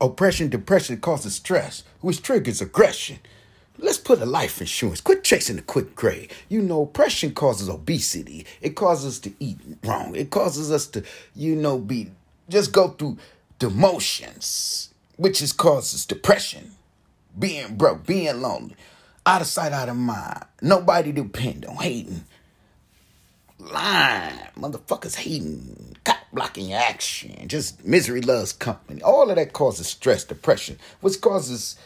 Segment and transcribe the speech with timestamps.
[0.00, 3.18] Oppression, depression causes stress, which triggers aggression.
[3.78, 5.00] Let's put a life insurance.
[5.00, 6.32] Quit chasing the quick grade.
[6.48, 8.46] You know, oppression causes obesity.
[8.60, 10.14] It causes us to eat wrong.
[10.14, 11.02] It causes us to,
[11.34, 12.10] you know, be
[12.48, 13.18] just go through
[13.60, 16.72] demotions, which is causes depression,
[17.38, 18.76] being broke, being lonely,
[19.26, 20.44] out of sight, out of mind.
[20.62, 22.24] Nobody depend on, hating,
[23.58, 29.02] lying, motherfuckers hating, cop blocking action, just misery loves company.
[29.02, 31.76] All of that causes stress, depression, which causes,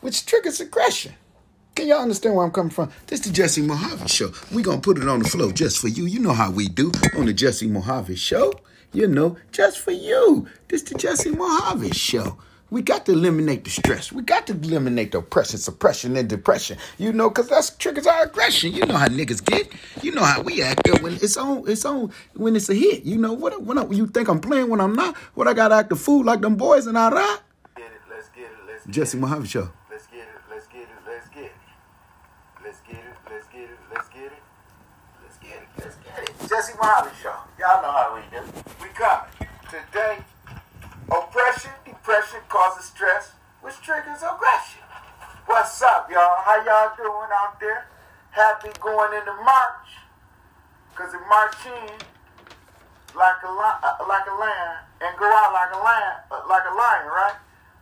[0.00, 1.14] which triggers aggression.
[1.74, 2.90] Can y'all understand where I'm coming from?
[3.06, 4.32] This is the Jesse Mohave Show.
[4.54, 6.04] we going to put it on the flow just for you.
[6.04, 8.52] You know how we do on the Jesse Mohave Show.
[8.92, 10.48] You know, just for you.
[10.68, 12.38] This is the Jesse Mohave Show.
[12.70, 14.12] We got to eliminate the stress.
[14.12, 16.78] We got to eliminate the oppression, suppression, and depression.
[16.98, 18.72] You know, because that's triggers our aggression.
[18.72, 19.72] You know how niggas get.
[20.02, 21.68] You know how we act when it's on.
[21.68, 23.04] It's on when it's a hit.
[23.04, 23.62] You know what?
[23.62, 25.16] When I, you think I'm playing when I'm not?
[25.34, 27.40] What I got to act a fool like them boys and I rap.
[27.76, 28.92] Get it, let's get it, let's get it.
[28.92, 29.20] Jesse it.
[29.20, 29.68] Mohave Show.
[29.90, 31.52] Let's get it, let's get it, let's get it.
[32.64, 34.32] Let's get it, let's get it, let's get it.
[35.22, 36.48] Let's get it, let's get it.
[36.48, 37.34] Jesse Mohave Show.
[37.58, 38.44] Y'all know how we do.
[38.44, 38.64] It.
[38.80, 39.30] We coming.
[39.70, 40.18] Today,
[41.10, 44.80] oppression, depression causes stress, which triggers aggression.
[45.44, 46.40] What's up, y'all?
[46.40, 47.84] How y'all doing out there?
[48.30, 50.00] Happy going into March.
[50.96, 51.92] Cause it march in
[53.16, 56.64] like a li- uh, like a lion and go out like a lion, uh, like
[56.64, 57.36] a lion, right?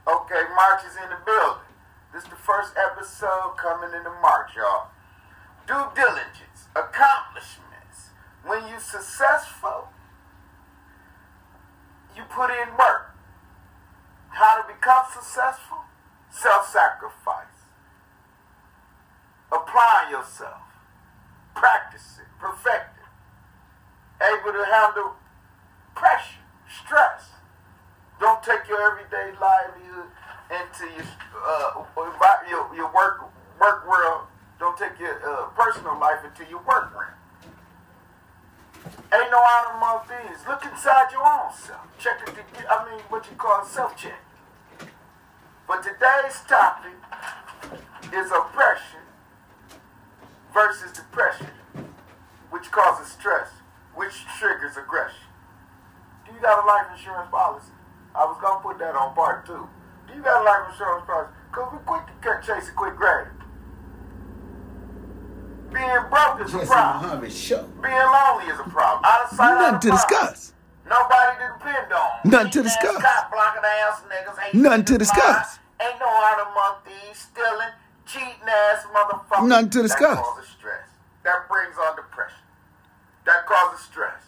[0.06, 1.70] Okay, March is in the building.
[2.12, 4.90] This is the first episode coming into March, y'all.
[5.66, 8.10] Due diligence, accomplishments.
[8.44, 9.88] When you successful,
[12.16, 13.07] you put in work.
[14.30, 15.78] How to become successful?
[16.30, 17.46] Self-sacrifice.
[19.50, 20.62] Apply yourself.
[21.54, 22.28] Practice it.
[22.38, 23.08] Perfect it
[24.20, 25.14] able to handle
[25.94, 27.30] pressure, stress.
[28.20, 30.10] Don't take your everyday livelihood
[30.50, 31.06] into your
[31.38, 31.84] uh,
[32.50, 34.26] your, your work work world.
[34.58, 37.17] Don't take your uh, personal life into your work realm.
[39.12, 40.40] Ain't no honor among thieves.
[40.46, 41.86] Look inside your own self.
[41.98, 42.34] Check it.
[42.34, 44.20] To, I mean, what you call self check.
[45.66, 46.92] But today's topic
[48.12, 49.04] is oppression
[50.52, 51.50] versus depression,
[52.50, 53.48] which causes stress,
[53.94, 55.28] which triggers aggression.
[56.26, 57.72] Do you got a life insurance policy?
[58.14, 59.68] I was gonna put that on part two.
[60.06, 61.32] Do you got a life insurance policy?
[61.52, 63.37] Cause we quick to chase a quick grade.
[65.72, 67.20] Being broke is a Jesse problem.
[67.20, 67.62] Mohave Show.
[67.82, 69.04] Being lonely is a problem.
[69.04, 69.98] Out of sight, out of to mind.
[70.00, 70.52] discuss.
[70.88, 72.10] Nobody to depend on.
[72.24, 73.02] Nothing to discuss.
[73.04, 74.44] Ass niggas.
[74.46, 75.58] Ain't Nothing to discuss.
[75.80, 77.18] Ain't no honor among thieves.
[77.20, 77.72] Stealing,
[78.06, 79.46] cheating ass motherfuckers.
[79.48, 80.16] Nothing to discuss.
[80.16, 80.88] That causes stress.
[81.24, 82.38] That brings on depression.
[83.26, 84.22] That causes stress,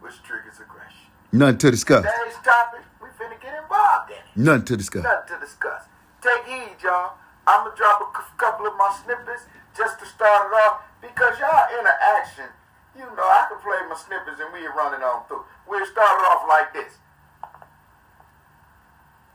[0.00, 1.06] which triggers aggression.
[1.30, 2.02] Nothing to discuss.
[2.02, 4.24] Today's topic, we finna get involved in it.
[4.34, 5.04] Nothing to discuss.
[5.04, 5.82] Nothing to discuss.
[6.20, 7.12] Take heed, y'all.
[7.46, 9.42] I'm gonna drop a couple of my snippets
[9.78, 12.50] just to start it off because y'all interaction.
[12.98, 15.46] You know, I can play my snippets and we running on through.
[15.70, 16.98] We'll start it off like this.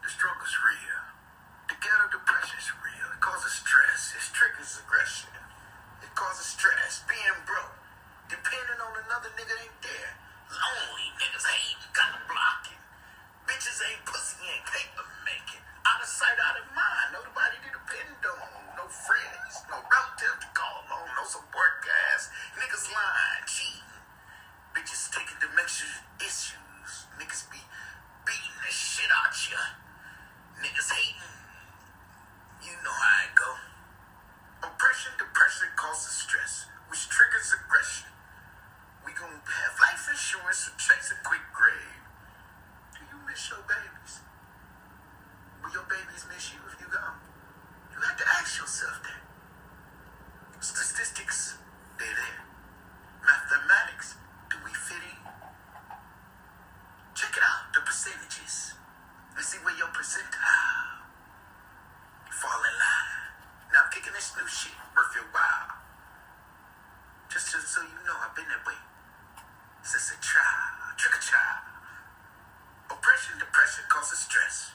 [0.04, 1.00] The struggle's real.
[1.72, 3.08] The ghetto depression's real.
[3.16, 4.20] It causes stress.
[4.20, 5.32] It triggers aggression.
[6.04, 7.08] It causes stress.
[7.08, 7.80] Being broke.
[8.28, 10.12] Depending on another nigga ain't there.
[10.52, 12.84] Lonely niggas hating, got blocking.
[13.48, 15.64] Bitches ain't pussy, ain't paper making.
[15.84, 17.08] Out of sight, out of mind.
[17.12, 18.50] Nobody to depend on.
[18.80, 21.08] No friends, no relative to call on.
[21.20, 22.32] No support guys.
[22.56, 23.92] Niggas lying, cheating.
[24.72, 25.92] Bitches taking dementia
[26.24, 26.92] issues.
[27.20, 27.60] Niggas be
[28.24, 29.60] beating the shit out ya.
[30.64, 31.36] Niggas hating.
[32.64, 33.52] You know how it go.
[34.64, 38.08] Oppression, depression causes stress, which triggers aggression.
[39.06, 42.00] We gonna have life insurance to chase a quick grave.
[42.96, 44.24] Do you miss your babies?
[45.64, 47.18] Will your babies miss you if you gone?
[47.92, 49.22] You have to ask yourself that.
[50.60, 51.58] Statistics,
[51.98, 52.40] they're there.
[53.24, 54.16] Mathematics,
[54.52, 55.20] do we fit in?
[57.16, 58.76] Check it out, the percentages.
[59.36, 60.44] Let's see where your percentile.
[60.44, 61.04] Ah,
[62.30, 63.14] fall in line.
[63.72, 65.80] Now I'm kicking this new shit worth your while.
[67.32, 68.78] Just so, so you know, I've been that way
[69.84, 71.60] since a child, trick a child.
[72.90, 74.72] Oppression, depression causes stress,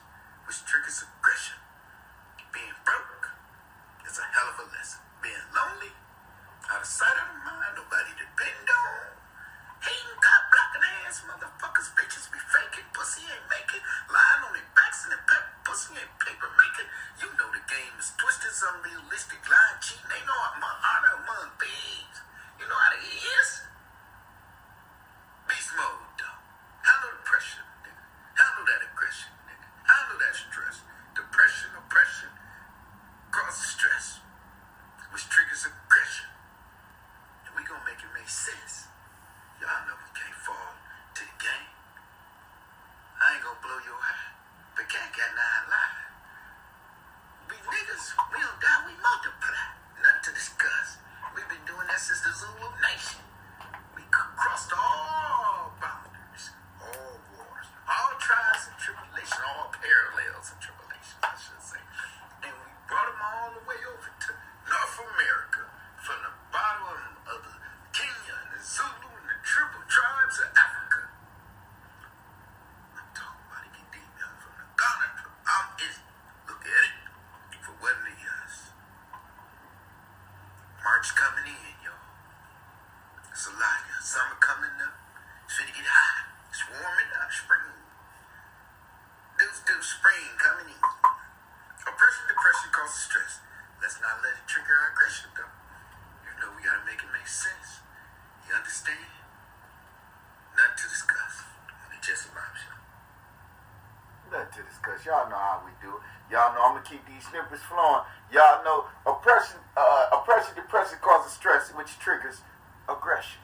[105.09, 105.97] Y'all know how we do.
[106.29, 108.05] Y'all know I'm gonna keep these snippets flowing.
[108.29, 112.45] Y'all know oppression, uh, oppression, depression causes stress, which triggers
[112.85, 113.41] aggression.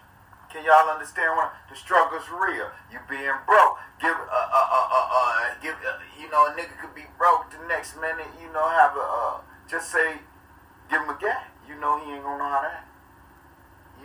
[0.52, 2.68] Can y'all understand what the struggle's real?
[2.92, 6.76] You being broke, give, uh, uh, uh, uh, uh give, uh, you know, a nigga
[6.76, 8.28] could be broke the next minute.
[8.36, 10.20] You know, have a, uh, just say,
[10.92, 11.48] give him a gap.
[11.64, 12.92] You know, he ain't gonna know how to act.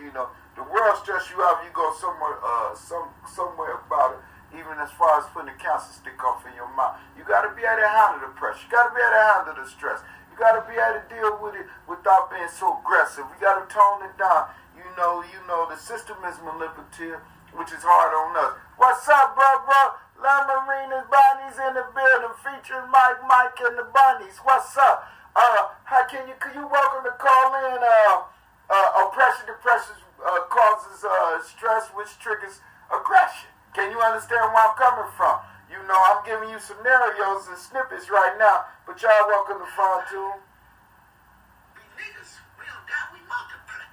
[0.00, 1.60] You know, the world stress you out.
[1.60, 4.58] You go somewhere, uh, some somewhere about it.
[4.58, 6.98] Even as far as putting a cancer stick off in your mouth,
[7.30, 8.58] got to be able to handle the pressure.
[8.66, 10.02] You got to be able to handle the stress.
[10.02, 13.22] You got to be able to deal with it without being so aggressive.
[13.22, 14.50] You got to tone it down.
[14.74, 17.22] You know, you know, the system is manipulative,
[17.54, 18.58] which is hard on us.
[18.74, 19.82] What's up, bro, bro?
[20.18, 24.36] La Marina's Bunnies in the building, featuring Mike, Mike, and the Bunnies.
[24.42, 25.06] What's up?
[25.32, 26.34] Uh, how can you?
[26.42, 27.78] Can you welcome to call in?
[27.78, 28.26] Uh,
[28.70, 32.60] uh, oppression, depression uh, causes uh, stress, which triggers
[32.90, 33.50] aggression.
[33.74, 35.38] Can you understand where I'm coming from?
[35.70, 40.02] You know, I'm giving you scenarios and snippets right now, but y'all welcome to phone
[40.10, 40.34] too.
[41.78, 43.86] We niggas, we don't die, we multiply.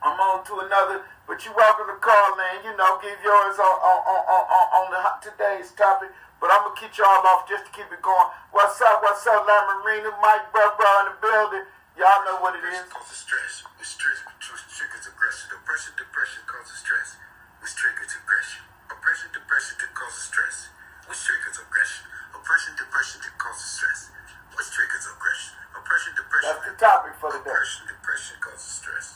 [0.00, 2.64] I'm on to another, but you welcome to call in.
[2.64, 6.08] You know, give yours on on on on, on, the hot today's topic.
[6.40, 8.32] But I'm gonna keep y'all off just to keep it going.
[8.56, 9.04] What's up?
[9.04, 10.08] What's up, La Marina?
[10.24, 11.68] Mike, bro, bro, in the building.
[12.00, 12.80] Y'all know what it is.
[12.80, 15.52] Depression causes stress, which triggers, which triggers aggression.
[15.52, 17.08] Oppression, depression causes stress,
[17.60, 18.64] which triggers aggression.
[18.88, 20.72] Oppression, depression causes stress,
[21.08, 22.04] which triggers aggression.
[22.36, 24.00] Oppression, depression causes stress,
[24.54, 25.56] which triggers aggression.
[25.72, 26.48] Oppression, depression.
[26.52, 27.50] That's the topic for the day.
[27.50, 29.06] Oppression, depression causes stress,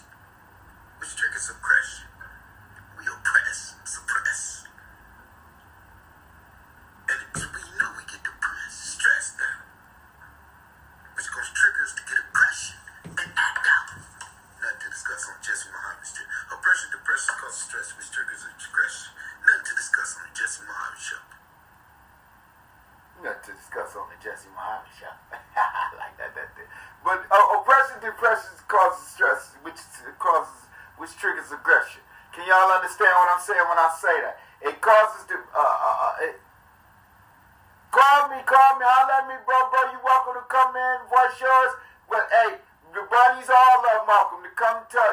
[0.99, 2.09] which triggers aggression.
[2.97, 4.65] We oppress, suppress.
[7.13, 9.63] And we know we get depressed, stressed out
[11.17, 13.89] which causes triggers to get aggression and act out.
[14.59, 16.31] Nothing to discuss on Jesse Mohave Street.
[16.51, 19.13] Oppression, depression causes stress, which triggers aggression.
[19.47, 21.23] Nothing to discuss on the Jesse Mohave Show.
[23.23, 25.15] Nothing to discuss on the Jesse Mohave show.
[25.31, 26.67] I like that, that thing.
[27.07, 29.79] But uh, oppression, depression causes stress, which
[30.19, 30.67] causes,
[30.99, 32.03] which triggers aggression.
[32.35, 34.43] Can y'all understand what I'm saying when I say that?
[34.59, 36.35] It causes the, uh, uh, uh, it,
[37.93, 39.93] Call me, call me, holler at me, bro, bro.
[39.93, 41.73] You welcome to come in, voice yours.
[42.09, 42.57] But hey,
[42.89, 45.13] the buddies all love Malcolm to come tell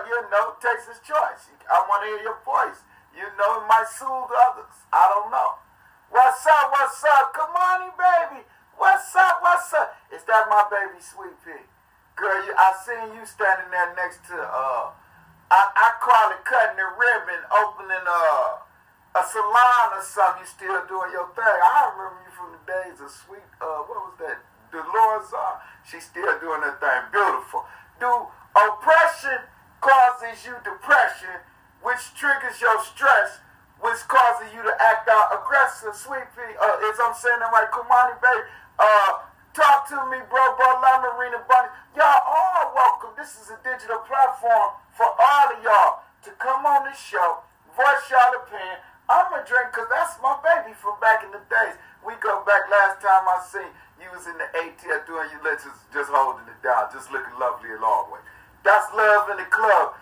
[0.61, 1.47] his choice.
[1.71, 2.83] I want to hear your voice.
[3.15, 4.75] You know, it might soothe others.
[4.91, 5.59] I don't know.
[6.11, 6.71] What's up?
[6.71, 7.33] What's up?
[7.33, 8.43] Come on, baby.
[8.77, 9.39] What's up?
[9.41, 9.95] What's up?
[10.11, 11.63] Is that my baby, Sweet Pea?
[12.15, 14.91] Girl, you, I seen you standing there next to uh,
[15.49, 18.69] I, I call it cutting the ribbon, opening uh
[19.17, 21.57] a salon or something, you still doing your thing.
[21.65, 24.37] I remember you from the days of sweet, uh, what was that?
[24.69, 27.01] Dolores uh, She's still doing her thing.
[27.09, 27.65] Beautiful.
[27.97, 29.49] Do oppression
[29.81, 31.39] causes you depression,
[31.81, 33.39] which triggers your stress,
[33.79, 36.51] which causes you to act out aggressive, sweet pea.
[36.59, 37.71] Uh, I'm saying that right?
[37.71, 38.43] Kumani, baby.
[38.75, 39.23] Uh,
[39.55, 41.71] talk to me, bro, bro, La Marina Bunny.
[41.95, 43.15] Y'all all welcome.
[43.15, 47.39] This is a digital platform for all of y'all to come on this show,
[47.75, 48.83] voice y'all opinion.
[49.07, 51.79] I'm a drink because that's my baby from back in the days.
[52.05, 55.75] We go back last time I seen you was in the ATL doing your lectures,
[55.91, 58.23] just holding it down, just looking lovely as always.
[58.63, 59.93] That's love in the club.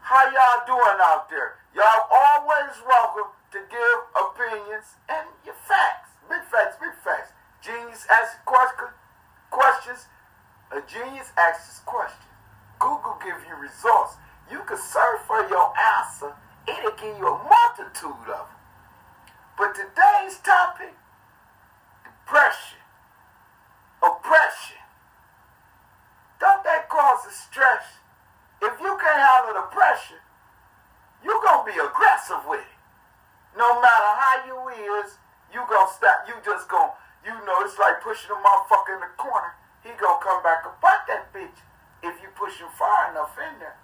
[0.00, 1.56] How y'all doing out there?
[1.74, 6.10] Y'all always welcome to give opinions and your facts.
[6.28, 7.32] Big facts, big facts.
[7.62, 8.88] Genius asks question,
[9.50, 10.06] questions.
[10.72, 12.26] A genius asks questions.
[12.78, 14.14] Google give you results.
[14.50, 16.32] You can search for your answer.
[16.66, 18.58] It'll give you a multitude of them.
[19.58, 20.94] But today's topic,
[22.02, 22.78] depression,
[24.02, 24.79] oppression.
[26.40, 28.00] Don't that cause a stress?
[28.60, 30.24] If you can't handle the pressure,
[31.22, 32.78] you're going to be aggressive with it.
[33.56, 34.56] No matter how you
[35.04, 35.20] is,
[35.52, 36.24] you going to stop.
[36.26, 39.54] You just going to, you know, it's like pushing a motherfucker in the corner.
[39.82, 41.56] He gonna come back and fight that bitch
[42.04, 43.76] if you push him far enough in there.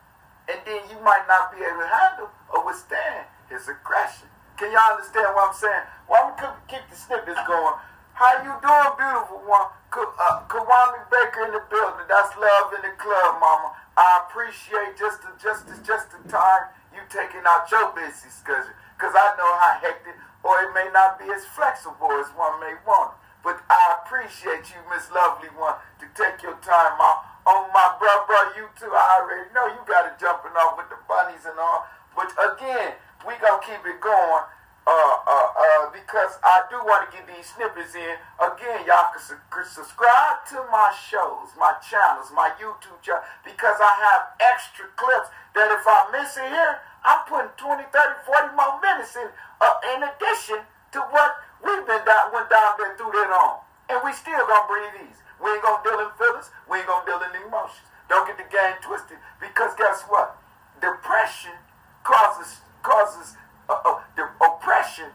[0.49, 4.29] And then you might not be able to handle or withstand his aggression.
[4.57, 5.85] Can y'all understand what I'm saying?
[6.09, 7.81] Well, I'm gonna keep the snippets going.
[8.17, 9.69] How you doing, beautiful one?
[9.93, 12.09] Uh, Kawami Baker in the building.
[12.09, 13.77] That's love in the club, mama.
[13.93, 18.73] I appreciate just the, just the, just the time you taking out your busy schedule.
[18.97, 22.73] Because I know how hectic, or it may not be as flexible as one may
[22.89, 23.21] want.
[23.45, 27.21] But I appreciate you, Miss Lovely One, to take your time out.
[27.45, 28.97] On my brother, you too.
[28.97, 31.85] I already know you got it jumping off with the bunnies and all.
[32.17, 32.97] But again,
[33.29, 34.45] we to keep it going
[34.87, 38.15] uh, uh, uh, because I do want to get these snippets in.
[38.39, 43.93] Again, y'all can, su- subscribe to my shows, my channels, my YouTube channel, because I
[44.07, 48.79] have extra clips that if I miss it here, I'm putting 20, 30, 40 more
[48.79, 49.27] minutes in,
[49.59, 50.63] uh, in addition
[50.95, 51.35] to what
[51.67, 53.67] we've been down, went down there through that on.
[53.91, 55.23] And we still gonna breathe easy.
[55.43, 56.51] We ain't gonna deal in feelings.
[56.71, 57.87] We ain't gonna deal in emotions.
[58.09, 60.39] Don't get the game twisted because guess what?
[60.79, 61.55] Depression
[62.03, 63.35] causes causes
[63.69, 65.11] uh, uh, the oppression,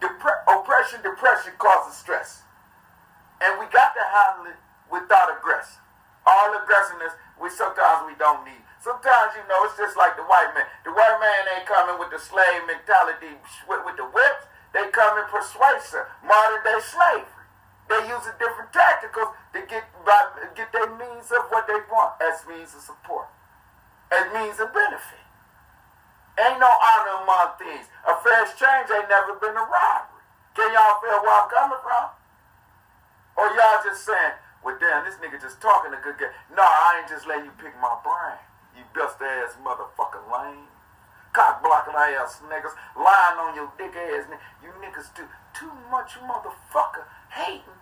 [0.00, 2.42] depre- oppression, depression causes stress.
[3.40, 5.80] And we got to handle it without aggression.
[6.24, 8.64] All aggressiveness, we sometimes we don't need.
[8.80, 10.64] Sometimes, you know, it's just like the white man.
[10.86, 13.34] The white man ain't coming with the slave mentality
[13.68, 14.46] with, with the whips.
[14.72, 17.44] They come in persuasive, modern day slavery.
[17.88, 20.18] They use a different tacticals to get by,
[20.54, 23.26] get their means of what they want as means of support,
[24.10, 25.25] as means of benefit.
[26.36, 27.88] Ain't no honor among things.
[28.04, 30.20] A fair exchange ain't never been a robbery.
[30.52, 32.12] Can y'all feel where I'm coming from?
[33.40, 36.32] Or y'all just saying, well, damn, this nigga just talking a good game.
[36.52, 38.40] No, I ain't just letting you pick my brain.
[38.76, 40.68] You best ass motherfucking lame.
[41.32, 42.76] Cock blocking ass niggas.
[42.96, 44.28] Lying on your dick ass.
[44.60, 45.24] You niggas do
[45.56, 47.80] too much motherfucker hating.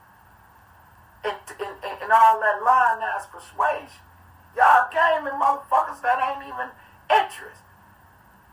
[1.25, 4.03] And, and, and, and all that lying ass persuasion.
[4.55, 6.71] Y'all gaming motherfuckers that ain't even
[7.11, 7.63] interest.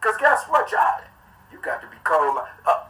[0.02, 1.06] Because guess what, y'all?
[1.54, 2.42] You got to be cold.
[2.66, 2.90] Uh,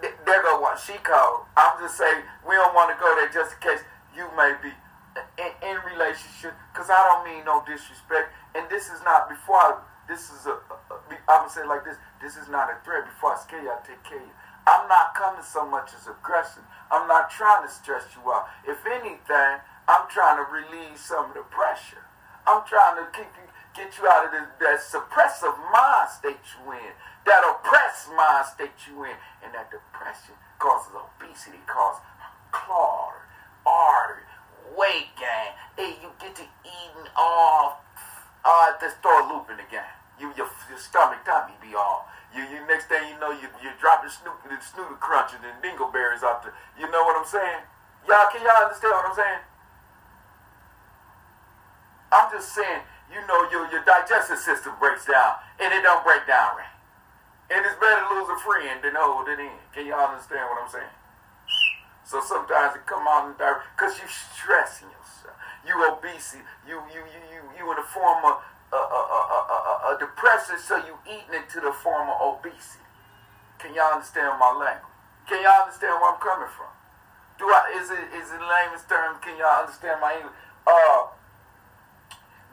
[0.00, 0.78] there one.
[0.78, 1.42] She cold.
[1.58, 3.82] I'm just saying, we don't want to go there just in case
[4.14, 4.70] you may be
[5.42, 6.54] in, in relationship.
[6.70, 8.30] Because I don't mean no disrespect.
[8.54, 10.54] And this is not, before I, this is a
[11.28, 13.06] I'm going to say like this, this is not a threat.
[13.06, 14.36] Before I scare you, I take care of you.
[14.66, 16.62] I'm not coming so much as aggression.
[16.90, 18.46] I'm not trying to stress you out.
[18.68, 22.04] If anything, I'm trying to relieve some of the pressure.
[22.46, 23.41] I'm trying to keep you
[23.74, 26.92] get you out of the, that suppressive mind state you in,
[27.26, 29.16] that oppressed mind state you in.
[29.44, 32.02] And that depression causes obesity, causes
[32.52, 33.16] clot,
[33.66, 34.22] artery,
[34.76, 35.52] weight gain.
[35.76, 37.80] Hey, you get to eating off,
[38.44, 39.88] uh, just start looping again.
[40.20, 42.06] You, your, your stomach tummy be all.
[42.34, 46.22] You, you next thing you know, you, you're dropping snoop, the snooter crunches and dingleberries
[46.22, 46.54] out there.
[46.78, 47.64] You know what I'm saying?
[48.08, 49.42] Y'all, can y'all understand what I'm saying?
[52.12, 56.26] I'm just saying, you know your, your digestive system breaks down and it don't break
[56.26, 56.72] down right.
[57.50, 59.52] And it's better to lose a friend than hold it in.
[59.74, 60.96] Can y'all understand what I'm saying?
[62.04, 65.36] So sometimes it come out in direct because you stressing yourself.
[65.64, 66.36] You obese.
[66.68, 68.40] You you you you you in the form of
[68.72, 72.84] a, a, a, a, depression, so you eating into the form of obesity.
[73.60, 74.96] Can y'all understand my language?
[75.28, 76.72] Can y'all understand where I'm coming from?
[77.36, 79.20] Do I is it is it layman's terms?
[79.20, 80.36] Can y'all understand my English?
[80.64, 81.11] Uh,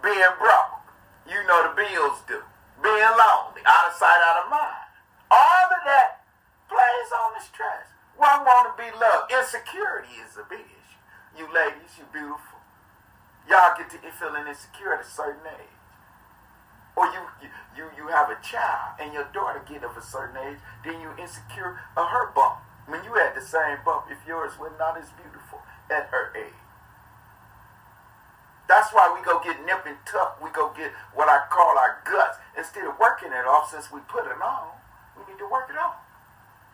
[0.01, 0.84] being broke.
[1.27, 2.41] You know the bills do.
[2.82, 4.88] Being lonely, out of sight, out of mind.
[5.29, 6.24] All of that
[6.68, 7.86] plays on the stress.
[8.15, 9.32] One want to be loved.
[9.32, 11.00] Insecurity is a big issue.
[11.38, 12.60] You ladies, you beautiful.
[13.48, 15.79] Y'all get to feeling insecure at a certain age.
[16.96, 17.24] Or you,
[17.75, 21.12] you, you have a child and your daughter get of a certain age, then you
[21.18, 22.60] insecure of her bump.
[22.88, 26.59] When you had the same bump, if yours was not as beautiful at her age.
[28.69, 30.38] That's why we go get nip and tuck.
[30.38, 32.38] We go get what I call our guts.
[32.53, 34.69] Instead of working it off since we put it on,
[35.17, 35.97] we need to work it off.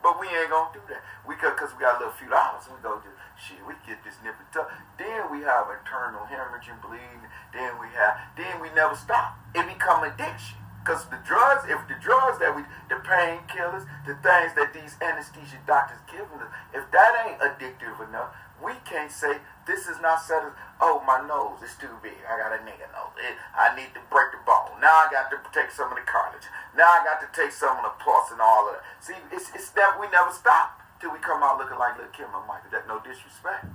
[0.03, 0.99] But we ain't gonna do that.
[1.23, 2.67] We could, cause we got a little few dollars.
[2.67, 3.09] We go do
[3.39, 3.63] shit.
[3.63, 4.67] We get this nip and tuck.
[4.99, 7.25] Then we have internal hemorrhage bleeding.
[7.55, 8.19] Then we have.
[8.35, 9.39] Then we never stop.
[9.55, 10.59] It become addiction.
[10.83, 12.61] Cause the drugs, if the drugs that we,
[12.91, 18.29] the painkillers, the things that these anesthesia doctors give us, if that ain't addictive enough,
[18.65, 19.37] we can't say
[19.69, 20.41] this is not set
[20.81, 22.17] oh, my nose is too big.
[22.27, 23.15] I got a nigga nose.
[23.55, 24.75] I need to break the bone.
[24.81, 26.49] Now I got to take some of the cartilage.
[26.75, 28.83] Now I got to take some of the pus and all of that.
[28.99, 32.27] See, it's, it's that we never stop till we come out looking like Lil Kim
[32.33, 32.73] and Michael.
[32.73, 33.69] That no disrespect.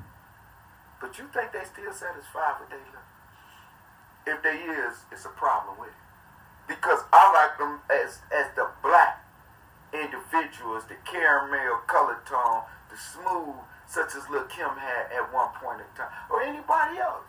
[1.01, 3.09] But you think they still satisfied with they look?
[4.29, 6.01] If they is, it's a problem with it.
[6.69, 9.25] Because I like them as, as the black
[9.91, 15.83] individuals, the caramel color tone, the smooth such as Lil Kim had at one point
[15.83, 17.27] in time, or anybody else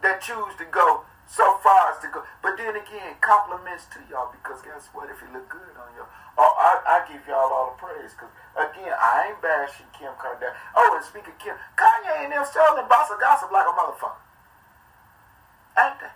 [0.00, 2.24] that choose to go so far as to go.
[2.40, 5.12] But then again, compliments to y'all because guess what?
[5.12, 6.08] If you look good on y'all,
[6.40, 10.56] oh, I, I give y'all all the praise because again, I ain't bashing Kim Kardashian.
[10.72, 14.24] Oh, and speaking of Kim, Kanye and them selling boss of gossip like a motherfucker.
[15.76, 16.14] Ain't they?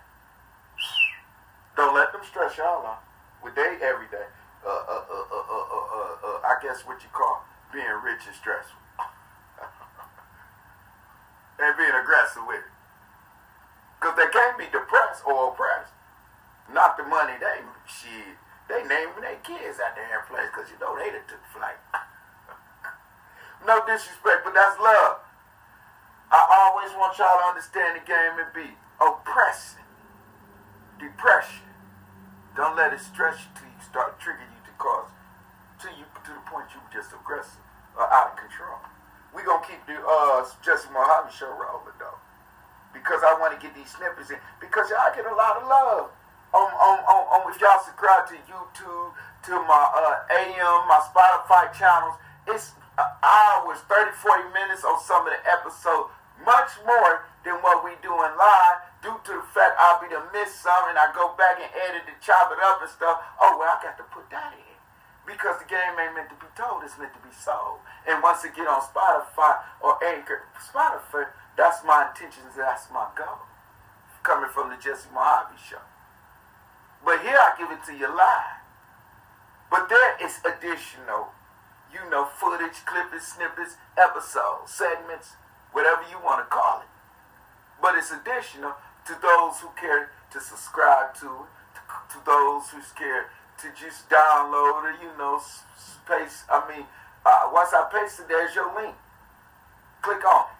[1.77, 3.05] Don't let them stress y'all out
[3.45, 4.25] with they every day.
[4.65, 8.35] Uh, uh, uh, uh, uh, uh, uh, I guess what you call being rich and
[8.35, 8.82] stressful.
[11.63, 12.71] And being aggressive with it.
[13.99, 15.95] Because they can't be depressed or oppressed.
[16.67, 18.35] Not the money they shit.
[18.67, 21.79] They naming their kids out there in place because you know they done took flight.
[23.67, 25.23] no disrespect, but that's love.
[26.31, 29.85] I always want y'all to understand the game and be oppressing,
[30.97, 31.67] depression.
[32.55, 35.11] Don't let it stress you till you start triggering you to cause,
[35.83, 37.61] to you to the point you just aggressive
[37.95, 38.81] or out of control.
[39.33, 42.21] We gonna keep the uh Jesse Mohave show rolling though,
[42.93, 46.13] because I want to get these snippets in because y'all get a lot of love
[46.53, 49.09] on on on, on if y'all subscribe to YouTube,
[49.49, 52.15] to my uh, AM, my Spotify channels.
[52.47, 56.13] It's uh, hours, 30, 40 minutes on some of the episodes,
[56.45, 60.53] much more than what we doing live due to the fact I'll be to miss
[60.55, 63.19] some and I go back and edit and chop it up and stuff.
[63.41, 64.62] Oh, well, I got to put that in.
[65.25, 67.79] Because the game ain't meant to be told, it's meant to be sold.
[68.07, 73.47] And once it get on Spotify or Anchor, Spotify, that's my intentions, that's my goal.
[74.23, 75.83] Coming from the Jesse Mohave show.
[77.03, 78.63] But here I give it to you live.
[79.69, 81.31] But there is additional,
[81.91, 85.35] you know, footage, clippings, snippets, episodes, segments,
[85.71, 86.91] whatever you want to call it.
[87.81, 88.75] But it's additional
[89.07, 91.81] to those who care to subscribe to it, to,
[92.15, 93.27] to those who care
[93.61, 95.41] to just download it, you know,
[96.07, 96.43] paste.
[96.49, 96.85] I mean,
[97.25, 98.95] uh, once I paste it, there's your link.
[100.01, 100.53] Click on it.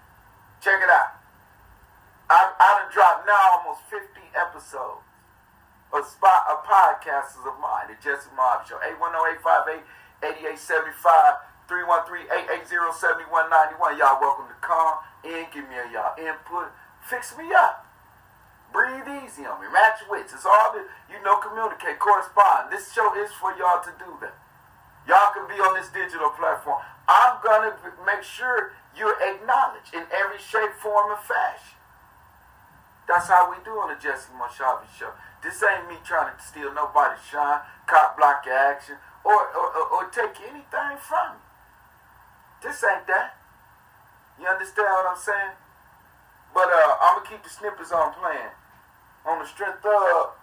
[0.64, 1.20] Check it out.
[2.30, 5.04] I, I done dropped now almost 50 episodes
[5.92, 8.80] of, spot, of podcasters of mine, the Jesse Mob Show.
[10.24, 11.38] 810-858-8875,
[11.70, 13.98] 313-880-7191.
[14.00, 16.72] Y'all welcome to come in, give me a y'all input,
[17.06, 17.86] fix me up.
[18.74, 19.70] Breathe easy on me.
[19.70, 20.34] Match wits.
[20.34, 22.74] It's all that, you know, communicate, correspond.
[22.74, 24.34] This show is for y'all to do that.
[25.06, 26.82] Y'all can be on this digital platform.
[27.08, 31.78] I'm going to make sure you're acknowledged in every shape, form, and fashion.
[33.08, 35.14] That's how we do on the Jesse Mohave show.
[35.44, 39.86] This ain't me trying to steal nobody's shine, cop block your action, or, or, or,
[39.92, 41.44] or take anything from you.
[42.64, 43.36] This ain't that.
[44.40, 45.54] You understand what I'm saying?
[46.54, 48.56] But uh, I'm going to keep the snippets on playing.
[49.24, 50.36] On the strength of,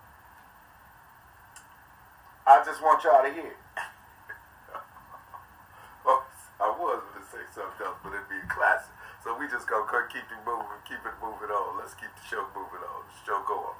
[2.48, 3.52] I just want y'all to hear.
[6.08, 6.24] oh,
[6.56, 8.88] I was going to say something else, but it'd be a classic.
[9.20, 11.76] So we just gonna keep it moving, keep it moving on.
[11.76, 13.04] Let's keep the show moving on.
[13.04, 13.76] The show go on.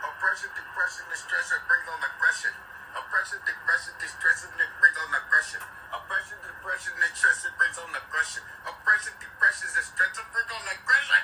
[0.00, 2.56] Oppression, depression, distress, it brings on aggression.
[2.96, 5.60] Oppression, depression, distress, it brings on aggression.
[5.92, 8.40] Oppression, depression, distress, it brings on aggression.
[8.64, 11.20] Oppression, depression, distress, it brings on aggression.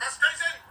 [0.00, 0.63] Frustration,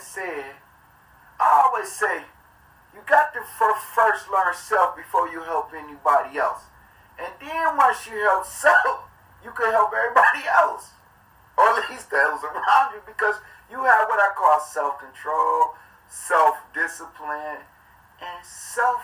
[0.00, 0.54] said,
[1.40, 2.22] I always say,
[2.94, 3.40] you got to
[3.94, 6.62] first learn self before you help anybody else.
[7.18, 9.10] And then once you help self,
[9.44, 10.90] you can help everybody else.
[11.56, 13.36] Or at least those around you because
[13.70, 15.74] you have what I call self-control,
[16.08, 17.62] self-discipline,
[18.22, 19.02] and self,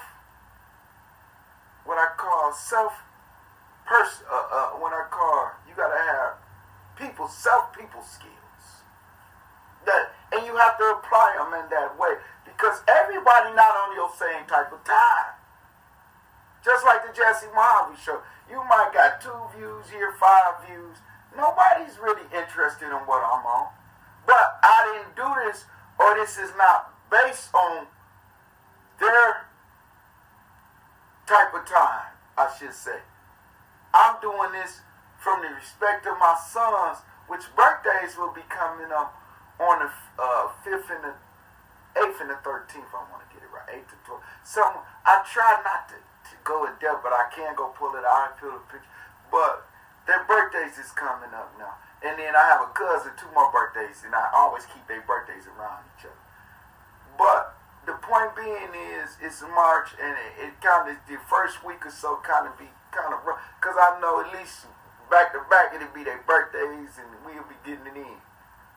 [1.85, 2.92] what I call self,
[3.87, 6.38] person, uh, uh, what I call, you got to have
[6.96, 8.85] people, self-people skills.
[9.87, 12.14] That, and you have to apply them in that way
[12.45, 15.35] because everybody not on your same type of time.
[16.64, 18.21] Just like the Jesse Mohave show.
[18.51, 20.99] You might got two views here, five views.
[21.37, 23.69] Nobody's really interested in what I'm on.
[24.27, 25.64] But I didn't do this,
[25.99, 27.87] or this is not based on
[28.99, 29.47] their
[31.27, 32.99] type of time, I should say.
[33.95, 34.81] I'm doing this
[35.19, 39.20] from the respect of my sons, which birthdays will be coming up
[39.61, 41.14] on the uh, 5th and the
[42.01, 42.88] 8th and the 13th.
[42.96, 43.68] I want to get it right.
[43.68, 44.25] 8th to 12.
[44.42, 44.64] So
[45.05, 45.96] I try not to
[46.44, 48.88] go in depth, but I can go pull it out and pull the picture.
[49.29, 49.68] But
[50.09, 51.77] their birthdays is coming up now.
[52.01, 55.44] And then I have a cousin, two more birthdays, and I always keep their birthdays
[55.44, 56.25] around each other.
[57.20, 57.53] But
[57.85, 61.92] the point being is, it's March, and it, it kind of, the first week or
[61.92, 63.44] so kind of be kind of rough.
[63.61, 64.64] Because I know at least
[65.12, 68.18] back to back, it'll be their birthdays, and we'll be getting it in.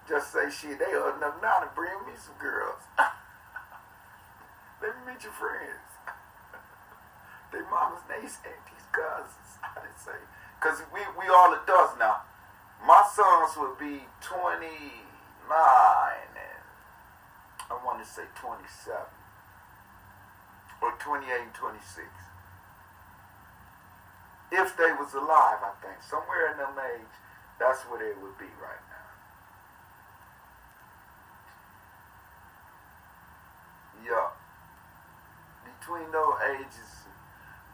[0.08, 2.82] Just say, shit, they old enough now to bring me some girls.
[4.82, 5.84] Let me meet your friends
[7.52, 9.58] they mamas, nays, aunties, cousins.
[9.63, 10.20] I didn't say.
[10.60, 12.24] Because we, we all adults now.
[12.86, 14.52] My sons would be 29
[15.48, 16.63] and
[17.72, 19.00] I want to say 27.
[20.82, 22.08] Or 28 and 26.
[24.52, 26.04] If they was alive, I think.
[26.04, 27.08] Somewhere in them age,
[27.58, 28.93] that's where they would be right now.
[34.04, 34.28] Yeah.
[35.66, 36.94] Between those ages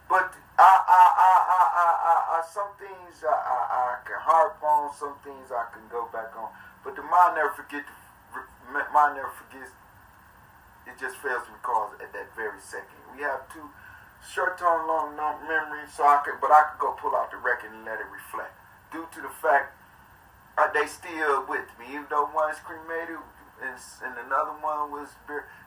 [0.10, 4.89] but I, I, I, I, I, I, some things I, I, I can harp on,
[4.98, 6.50] some things I can go back on.
[6.82, 7.86] But the mind never forget.
[8.74, 9.70] Mind never forgets.
[10.89, 12.98] It just fails to recall at that very second.
[13.13, 13.70] We have two
[14.26, 17.86] short-term, long-term memories, so I could, but I could go pull out the record and
[17.86, 18.58] let it reflect.
[18.89, 19.78] Due to the fact
[20.58, 23.22] uh, they still with me, even though one is cremated
[23.62, 25.10] and, another one was,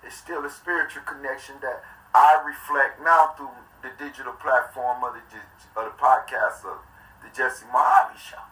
[0.04, 3.52] it's still a spiritual connection that I reflect now through
[3.82, 5.22] the digital platform of the,
[5.80, 6.80] of the podcast of
[7.22, 8.42] the Jesse Mohave Show.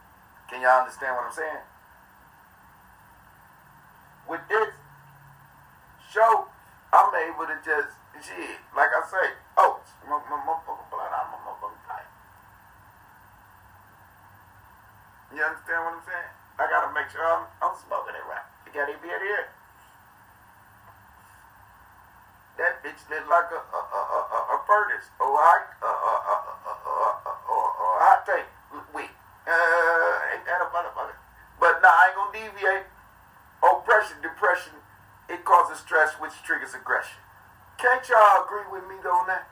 [0.49, 1.63] Can y'all understand what I'm saying?
[4.27, 4.69] With this
[6.11, 6.45] show,
[6.93, 7.95] I'm able to just,
[8.75, 9.25] like I say,
[9.57, 12.09] oh, my, my motherfucking blood out my motherfucking pipe.
[15.35, 16.31] You understand what I'm saying?
[16.59, 18.50] I gotta make sure I'm, I'm smoking it right.
[18.71, 19.51] Here.
[22.55, 26.71] That bitch look like a, a, a, a, a furnace or a, a, a, a,
[26.71, 28.47] a, a, hot tank.
[28.95, 29.11] Wait,
[29.43, 31.19] uh, ain't that a motherfucker?
[31.59, 32.87] But nah, I ain't gonna deviate.
[33.59, 34.73] Oppression, depression,
[35.27, 37.19] it causes stress, which triggers aggression.
[37.77, 39.51] Can't y'all agree with me on that?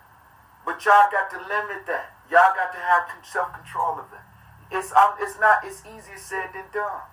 [0.66, 2.16] But y'all got to limit that.
[2.32, 4.24] Y'all got to have self-control of it.
[4.72, 5.66] It's um, it's not.
[5.66, 7.04] It's easier said than done.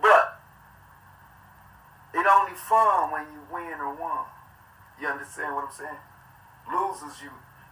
[0.00, 0.40] But
[2.14, 4.26] it only fun when you win or won.
[5.00, 6.02] You understand what I'm saying?
[6.68, 7.30] Losers, you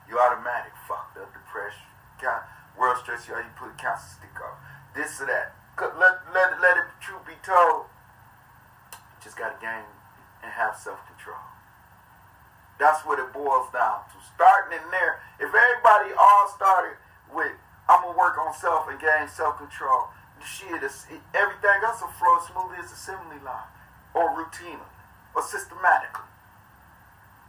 [0.09, 1.85] you automatic fucked up, depression,
[2.21, 2.41] kind
[2.79, 3.29] world stress.
[3.29, 4.57] You you put a cancer stick off,
[4.95, 5.53] this or that.
[5.79, 7.87] Let let let it truth be told.
[8.93, 9.85] You just gotta gain
[10.43, 11.43] and have self control.
[12.79, 14.17] That's what it boils down to.
[14.35, 16.97] Starting in there, if everybody all started
[17.35, 17.53] with
[17.89, 20.09] I'm gonna work on self and gain self control,
[20.45, 20.83] shit,
[21.35, 23.69] everything else will flow smoothly as assembly line
[24.15, 24.91] or routinely
[25.35, 26.29] or systematically.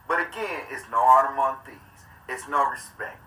[0.08, 1.78] But again, it's no honor among thieves.
[2.28, 3.20] It's no respect.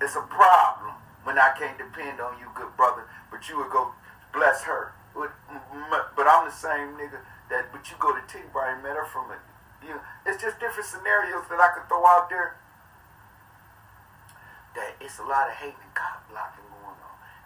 [0.00, 3.92] It's a problem when I can't depend on you, good brother, but you would go
[4.32, 4.92] bless her.
[5.14, 5.32] But,
[6.28, 7.18] I'm the same nigga
[7.50, 8.38] that, but you go to T.
[8.52, 9.40] Brian met her from it.
[9.82, 12.56] You know, it's just different scenarios that I could throw out there.
[14.76, 16.67] That it's a lot of hating and cop blocking.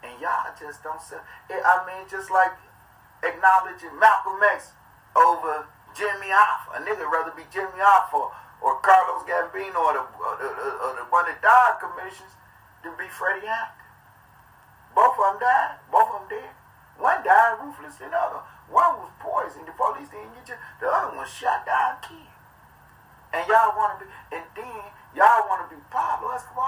[0.03, 1.17] And y'all just don't say,
[1.49, 2.51] eh, I mean, just like
[3.23, 4.75] acknowledging Malcolm X
[5.15, 6.75] over Jimmy Hoffa.
[6.75, 10.49] A nigga rather be Jimmy Hoffa or, Carlos Gambino or the, or the,
[10.83, 12.35] or the one that died commissions
[12.83, 13.79] than be Freddie Hampton.
[14.91, 15.79] Both of them died.
[15.87, 16.51] Both of them dead.
[16.99, 18.43] One died ruthless than the other.
[18.69, 19.65] One was poisoned.
[19.65, 20.57] The police didn't get you.
[20.79, 22.31] The other one shot, died, killed.
[23.33, 24.79] And y'all want to be, and then
[25.17, 26.63] y'all want to be Pablo Escobar.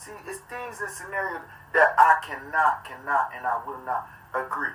[0.00, 4.74] See, it's things and scenarios that I cannot, cannot, and I will not agree.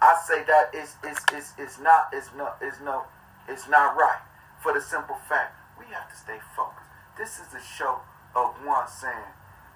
[0.00, 3.04] I say that it's, it's, it's, it's not it's no it's no
[3.48, 4.18] it's not right.
[4.62, 6.86] For the simple fact, we have to stay focused.
[7.18, 8.02] This is a show
[8.34, 9.30] of one saying,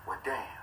[0.06, 0.62] Well damn,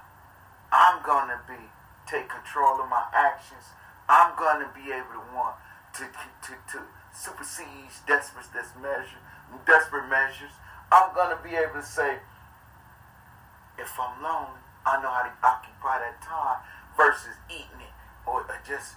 [0.72, 1.72] I'm gonna be
[2.08, 3.72] take control of my actions.
[4.10, 5.56] I'm gonna be able to want
[5.96, 6.80] to to, to
[7.16, 9.24] supersede desperate this measure
[9.66, 10.52] desperate measures.
[10.92, 12.18] I'm gonna be able to say,
[13.78, 16.60] if I'm lonely, I know how to occupy that time
[16.98, 17.96] versus eating it
[18.28, 18.96] or just,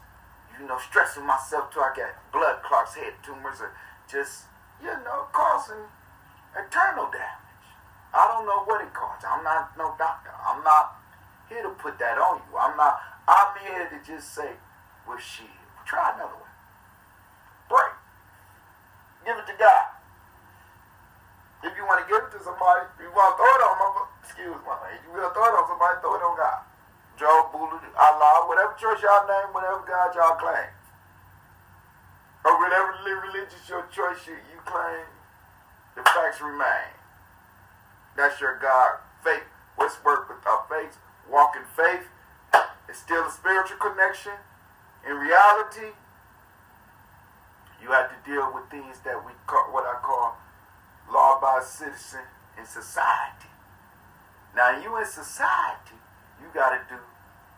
[0.58, 3.72] you know, stressing myself till I get blood clots, head tumors, or
[4.10, 4.44] just,
[4.82, 5.86] you know, causing
[6.54, 7.46] eternal damage.
[8.14, 9.26] I don't know what it causes.
[9.28, 10.30] I'm not no doctor.
[10.46, 10.96] I'm not
[11.48, 12.58] here to put that on you.
[12.58, 14.50] I'm not, I'm here to just say,
[15.06, 15.46] well, shit,
[15.84, 16.54] try another one.
[17.68, 17.94] Break.
[19.24, 19.95] Give it to God.
[21.66, 23.88] If you want to give it to somebody, you want to throw it on my,
[24.22, 26.62] excuse me, if you will throw it on somebody, throw it on God.
[27.18, 30.70] Joe, Buddha, Allah, whatever church y'all name, whatever God y'all claim.
[32.46, 35.10] Or whatever religious your choice you, you claim,
[35.98, 36.94] the facts remain.
[38.14, 39.02] That's your God.
[39.24, 39.42] Faith.
[39.74, 40.94] What's work without faith?
[41.26, 42.06] Walk in faith.
[42.88, 44.38] It's still a spiritual connection.
[45.02, 45.98] In reality,
[47.82, 50.38] you have to deal with things that we call what I call
[51.12, 52.26] law-abiding citizen
[52.58, 53.48] in society.
[54.54, 55.96] Now, you in society,
[56.40, 57.00] you got to do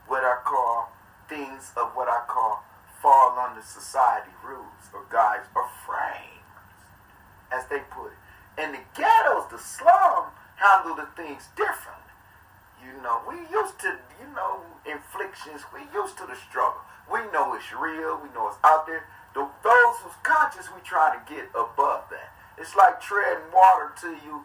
[0.06, 0.92] what I call
[1.28, 2.64] things of what I call
[3.00, 6.42] fall under society rules or guides or frames,
[7.52, 8.62] as they put it.
[8.62, 11.94] In the ghettos, the slum handle the things differently.
[12.82, 15.62] You know, we used to, you know, inflictions.
[15.72, 16.82] We used to the struggle.
[17.10, 18.18] We know it's real.
[18.18, 19.06] We know it's out there.
[19.34, 22.27] The, those who's conscious, we try to get above that.
[22.60, 24.42] It's like treading water to you.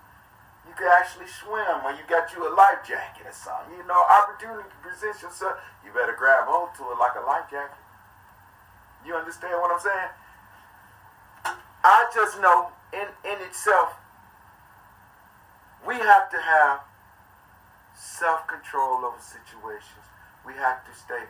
[0.69, 3.73] You can actually swim or you got you a life jacket or something.
[3.76, 5.58] You know, opportunity presents yourself.
[5.84, 7.78] You better grab hold to it like a life jacket.
[9.06, 10.12] You understand what I'm saying?
[11.84, 13.97] I just know in, in itself,
[15.86, 16.80] we have to have
[17.97, 20.06] self-control over situations.
[20.47, 21.28] We have to stay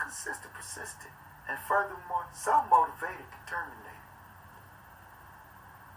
[0.00, 1.12] consistent, persistent,
[1.48, 3.89] and furthermore, self-motivated, determined.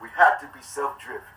[0.03, 1.31] We have to be self-driven.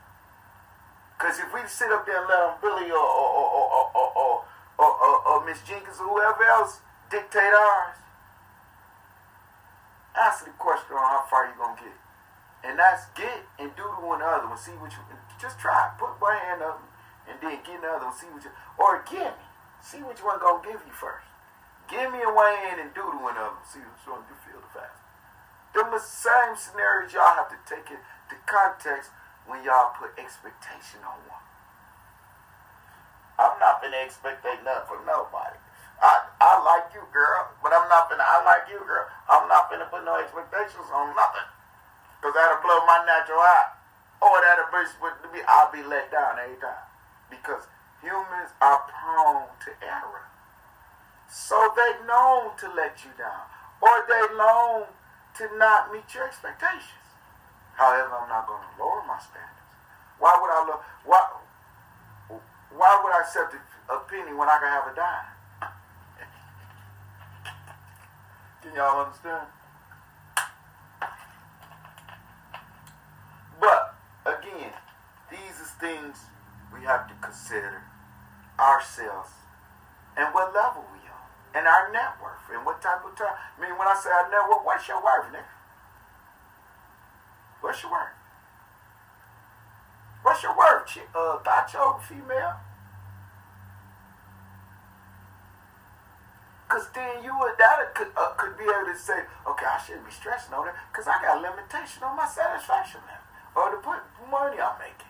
[1.14, 4.08] Because if we sit up there and let them Billy or, or, or, or, or,
[4.18, 4.34] or,
[4.74, 7.94] or, or, or Miss Jenkins or whoever else dictate ours,
[10.18, 11.98] ask the question on how far you're going to get.
[12.66, 14.98] And that's get and do to one other and See what you,
[15.38, 15.94] just try.
[15.94, 16.82] Put one hand up
[17.30, 18.18] and then get another one.
[18.18, 18.50] See what you,
[18.82, 19.46] or give me.
[19.78, 21.22] See which one going to give you first.
[21.86, 23.62] Give me a one hand and do the one other.
[23.62, 24.98] See which one you feel the fast.
[25.70, 29.10] Them the same scenarios y'all have to take it the context
[29.46, 31.46] when y'all put expectation on one.
[33.38, 35.60] I'm not gonna expect nothing from nobody.
[36.00, 39.08] I, I like you, girl, but I'm not gonna, I like you, girl.
[39.28, 41.48] I'm not gonna put no expectations on nothing.
[42.20, 43.76] Because that'll blow my natural eye.
[44.20, 44.72] Or that'll
[45.32, 46.84] be, I'll be let down every time.
[47.28, 47.68] Because
[48.00, 50.26] humans are prone to error.
[51.28, 53.46] So they known to let you down.
[53.80, 54.88] Or they known
[55.36, 57.05] to not meet your expectations.
[57.76, 59.52] However, I'm not going to lower my standards.
[60.18, 60.82] Why would I look?
[61.04, 61.20] Why?
[62.72, 65.26] Why would I accept a penny when I can have a dime?
[68.62, 69.46] can y'all understand?
[73.60, 74.72] But again,
[75.30, 76.16] these are things
[76.72, 77.82] we have to consider
[78.58, 79.32] ourselves
[80.16, 83.36] and what level we are, and our net worth, and what type of time.
[83.36, 85.44] I mean, when I say our net worth, what's your worth, nigga?
[87.60, 88.12] What's your word?
[90.22, 92.56] What's your word, uh, Tacho, female?
[96.66, 100.04] Because then you would, that could, uh, could be able to say, okay, I shouldn't
[100.04, 103.22] be stressing on it because I got a limitation on my satisfaction level
[103.54, 103.80] or the
[104.28, 105.06] money I'm making.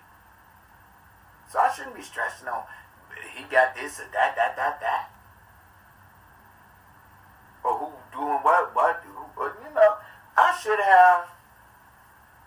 [1.51, 2.65] So I shouldn't be stressing on,
[3.35, 5.11] he got this or that, that, that, that.
[7.65, 9.95] Or who doing what, what, who, you know,
[10.37, 11.36] I should have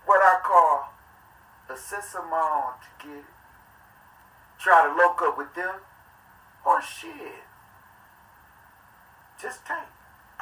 [0.09, 0.89] what I call
[1.69, 3.29] a sense of my own to get it.
[4.57, 5.85] Try to look up with them.
[6.65, 7.45] Or shit.
[9.37, 9.85] Just take.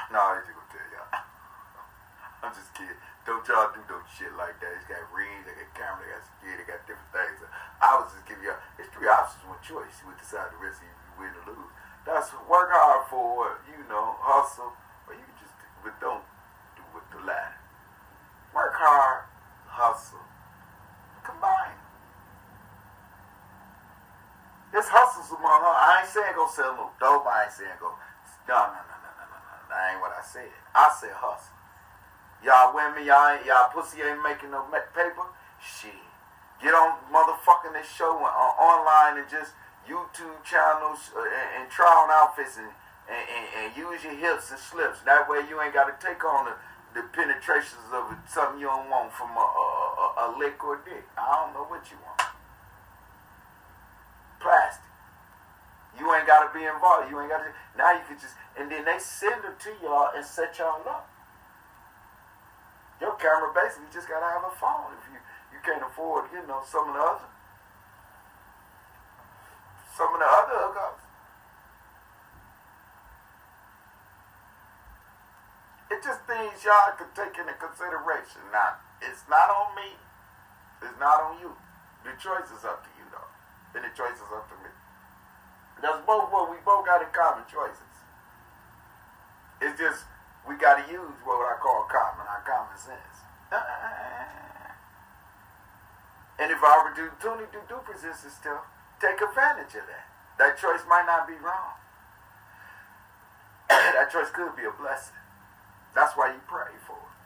[0.08, 1.12] No, I ain't gonna tell y'all.
[2.47, 2.95] I'm just kidding.
[3.27, 4.71] Don't y'all do no shit like that.
[4.80, 7.43] It's got rings, they got camera, they got security, they got different things.
[7.84, 9.99] I was just giving y'all, it's three options, one choice.
[9.99, 11.71] You would decide the rest of you win or lose.
[12.08, 15.51] That's work hard for, you know, hustle, or you just,
[15.84, 16.23] but don't
[16.80, 17.60] do with the latter.
[18.56, 19.26] Work hard,
[19.77, 20.25] hustle.
[21.21, 21.77] Combine.
[24.73, 25.75] This hustle's among her.
[25.77, 27.29] I ain't saying go sell no dope.
[27.29, 27.93] I ain't saying go.
[28.49, 29.55] No, no, no, no, no, no, no.
[29.69, 30.49] That ain't what I said.
[30.73, 31.53] I said hustle.
[32.41, 35.25] Y'all women, y'all ain't, y'all pussy ain't making no paper.
[35.61, 35.93] Shit.
[36.61, 39.53] Get on motherfucking this show online and just
[39.85, 42.69] YouTube channels uh, and, and try on outfits and,
[43.09, 45.01] and, and, and use your hips and slips.
[45.05, 46.53] That way you ain't got to take on the,
[46.97, 49.65] the penetrations of something you don't want from a, a,
[50.01, 51.05] a, a lick or dick.
[51.13, 52.17] I don't know what you want.
[54.41, 54.81] Plastic.
[55.93, 57.13] You ain't got to be involved.
[57.13, 57.53] You ain't got to.
[57.77, 61.05] Now you can just, and then they send them to y'all and set y'all up.
[62.97, 65.21] Your camera basically just got to have a phone if you,
[65.53, 67.29] you can't afford, you know, some of the other,
[69.93, 71.06] some of the other hookups.
[75.89, 78.43] It's just things y'all could take into consideration.
[78.52, 79.95] Now, it's not on me.
[80.84, 81.56] It's not on you.
[82.04, 83.32] The choice is up to you, though.
[83.76, 84.71] And the choice is up to me.
[85.82, 87.93] That's both what we both got in common choices.
[89.62, 90.04] It's just
[90.47, 93.15] we got to use what I call common, our common sense.
[96.39, 98.62] And if our opportunity to do, do present itself,
[99.02, 100.06] take advantage of that.
[100.38, 101.73] That choice might not be wrong.
[103.69, 105.17] that choice could be a blessing.
[105.97, 107.17] That's why you pray for it.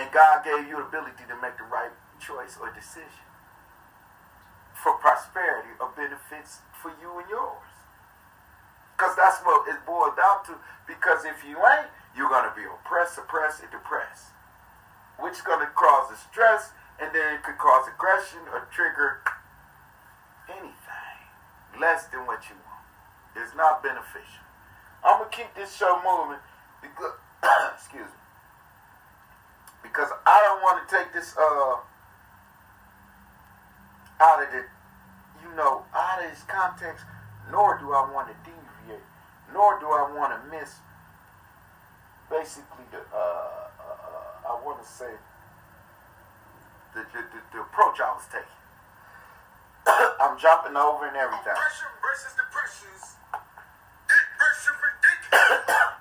[0.00, 3.28] And God gave you the ability to make the right choice or decision
[4.72, 7.68] for prosperity or benefits for you and yours.
[8.96, 10.56] Because that's what it boils down to.
[10.88, 14.32] Because if you ain't, you're going to be oppressed, suppressed, and depressed.
[15.20, 19.20] Which is going to cause the stress, and then it could cause aggression or trigger
[20.48, 21.20] anything
[21.76, 22.88] less than what you want.
[23.36, 24.48] It's not beneficial.
[25.04, 26.40] I'm going to keep this show moving
[26.82, 27.12] because,
[27.74, 28.20] excuse me,
[29.82, 31.76] because I don't want to take this, uh,
[34.20, 34.64] out of the,
[35.42, 37.04] you know, out of its context,
[37.50, 39.04] nor do I want to deviate,
[39.52, 40.76] nor do I want to miss
[42.28, 45.10] basically the, uh, uh, I want to say,
[46.94, 48.60] the, the, the, the approach I was taking.
[50.20, 51.56] I'm jumping over and everything.
[51.56, 53.16] Oppression versus depressions.
[54.38, 55.96] Versus ridiculous.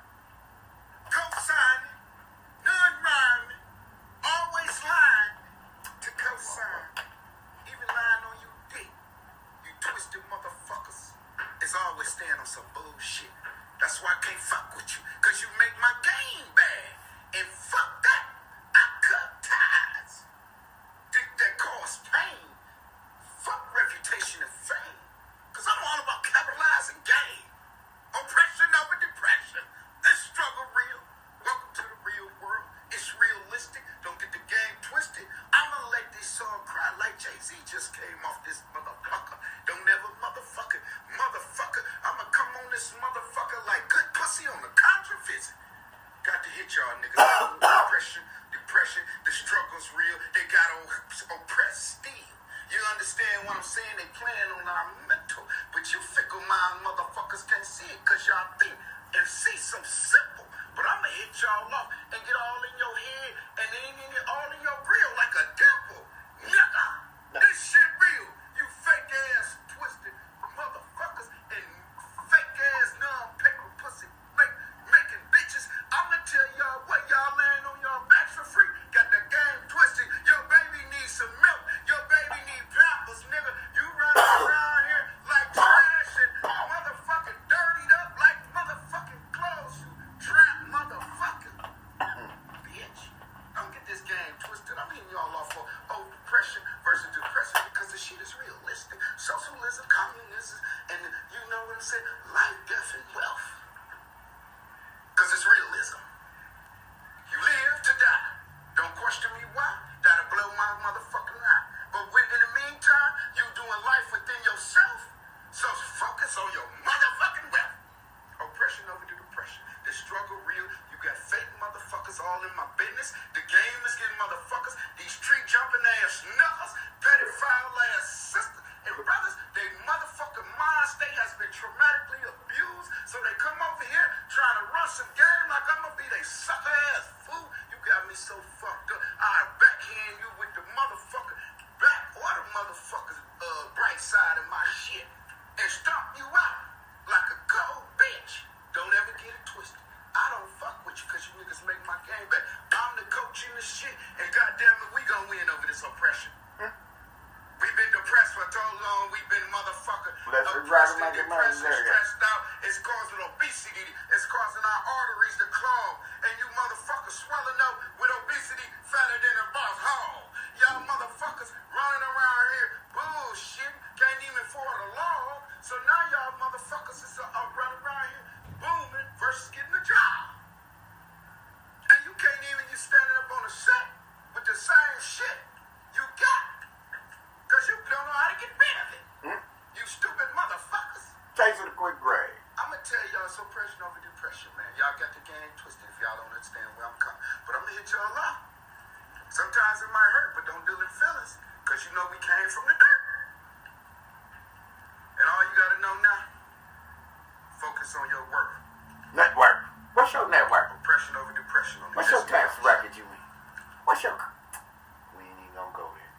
[215.75, 216.13] go there.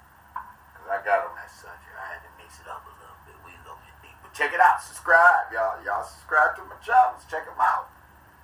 [0.73, 1.95] Because I got on that subject.
[1.97, 3.37] I had to mix it up a little bit.
[3.45, 4.17] We gonna deep.
[4.21, 4.81] But check it out.
[4.83, 5.81] Subscribe, y'all.
[5.85, 7.25] Y'all subscribe to my channels.
[7.29, 7.89] Check them out.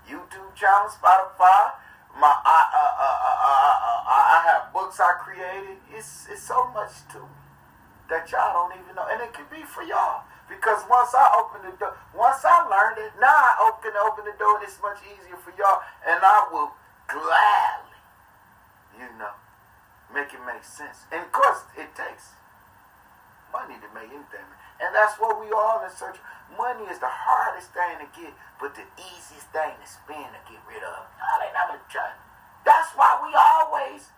[0.06, 1.76] YouTube channel, Spotify.
[2.16, 5.76] My, I, uh, uh, uh, uh, uh, I have books I created.
[5.92, 7.36] It's, it's so much to me
[8.08, 9.04] that y'all don't even know.
[9.10, 10.24] And it can be for y'all.
[10.48, 14.36] Because once I open the door, once I learned it, now I open open the
[14.38, 15.82] door and it's much easier for y'all.
[16.06, 16.70] And I will
[17.10, 17.98] gladly,
[18.94, 19.34] you know,
[20.12, 21.06] make it make sense.
[21.10, 22.36] And of course, it takes
[23.52, 24.46] money to make anything.
[24.80, 26.20] And that's what we all in search.
[26.52, 30.60] Money is the hardest thing to get, but the easiest thing to spend to get
[30.68, 31.08] rid of.
[31.16, 32.12] Y'all ain't never try.
[32.62, 34.12] That's why we always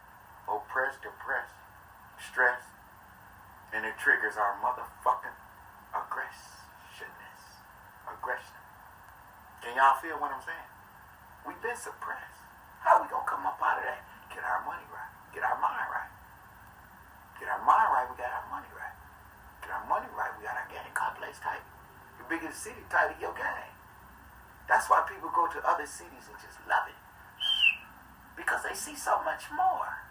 [0.49, 1.47] oppress, depress,
[2.19, 2.65] stress,
[3.73, 5.37] and it triggers our motherfucking
[5.95, 7.43] aggressionness.
[8.09, 8.59] Aggression.
[9.63, 10.69] Can y'all feel what I'm saying?
[11.47, 12.35] We've been suppressed.
[12.81, 14.03] How we gonna come up out of that?
[14.35, 14.98] Get our money right.
[15.35, 16.13] Get our mind right.
[17.39, 18.97] Get our mind right, we got our money right.
[19.63, 21.63] Get our money right, we got our game complex tight.
[22.19, 23.73] The biggest city tight tighter your game.
[24.69, 26.99] That's why people go to other cities and just love it.
[28.37, 30.05] Because they see so much more.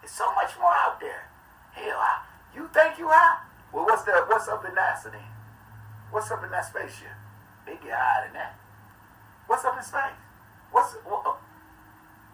[0.00, 1.32] There's so much more out there.
[1.72, 2.22] Hell, I,
[2.54, 3.40] you think you high?
[3.72, 5.32] Well, what's the what's up in NASA then?
[6.10, 7.16] What's up in that spaceship?
[7.64, 8.54] They get higher than that.
[9.46, 10.16] What's up in space?
[10.70, 11.36] What's what,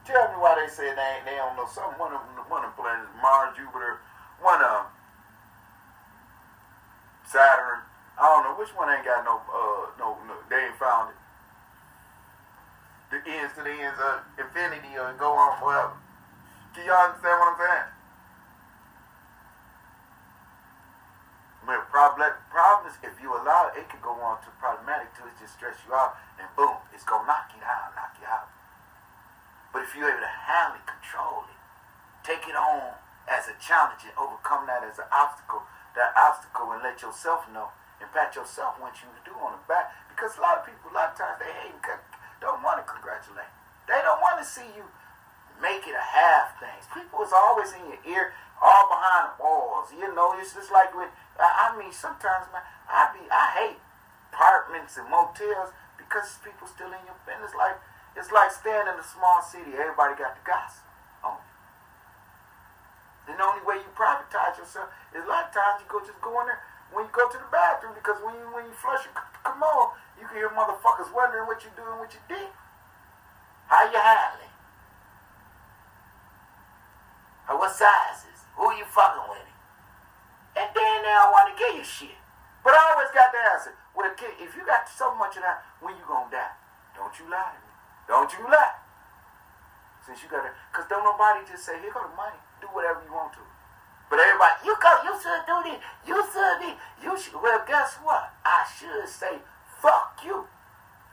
[0.06, 1.98] tell me why they say they they don't know something.
[1.98, 3.98] One of them, one of the planets, Mars, Jupiter,
[4.40, 4.86] one of 'em,
[7.26, 7.80] Saturn.
[8.18, 11.18] I don't know which one ain't got no uh no, no they ain't found it.
[13.10, 15.96] The ends to the ends of infinity or go on forever.
[16.74, 17.88] Can y'all understand what I'm saying?
[21.62, 25.26] Man, problem, problem is if you allow it, it can go on to problematic till
[25.28, 28.48] it just stress you out and boom, it's gonna knock you out, knock you out.
[29.72, 31.58] But if you're able to handle it, control it,
[32.22, 35.64] take it on as a challenge and overcome that as an obstacle,
[35.96, 39.94] that obstacle and let yourself know and pat yourself what you do on the back.
[40.12, 42.02] Because a lot of people, a lot of times they hate and
[42.42, 43.48] don't want to congratulate.
[43.88, 44.84] They don't want to see you
[45.62, 46.90] make it a half things.
[46.90, 49.94] People is always in your ear, all behind walls.
[49.94, 51.08] You know, it's just like when
[51.38, 53.80] I, mean, sometimes man, I be I hate
[54.34, 57.54] apartments and motels because people still in your business.
[57.54, 57.78] Like
[58.16, 59.72] it's like staying in a small city.
[59.72, 60.84] Everybody got the gossip
[61.24, 63.32] on you.
[63.32, 66.20] And the only way you privatize yourself is a lot of times you go just
[66.20, 66.60] go in there
[66.92, 70.28] when you go to the bathroom because when you when you flush your commode, you
[70.28, 72.52] can hear motherfuckers wondering what you doing, what you did.
[73.72, 74.52] How you handling?
[77.48, 78.44] Or what sizes?
[78.60, 79.48] Who you fucking with?
[80.60, 82.20] And then they don't want to give you shit.
[82.60, 83.72] But I always got the answer.
[83.96, 86.52] Well, kid, if you got so much of that, when you gonna die?
[86.94, 87.71] Don't you lie to me.
[88.12, 88.76] Don't you lie.
[90.04, 92.36] Since you got it, cause don't nobody just say, here go the money.
[92.60, 93.44] Do whatever you want to.
[94.12, 95.80] But everybody, you go, you should do this.
[96.04, 97.40] You should be, you should.
[97.40, 98.36] Well, guess what?
[98.44, 99.40] I should say,
[99.80, 100.44] fuck you.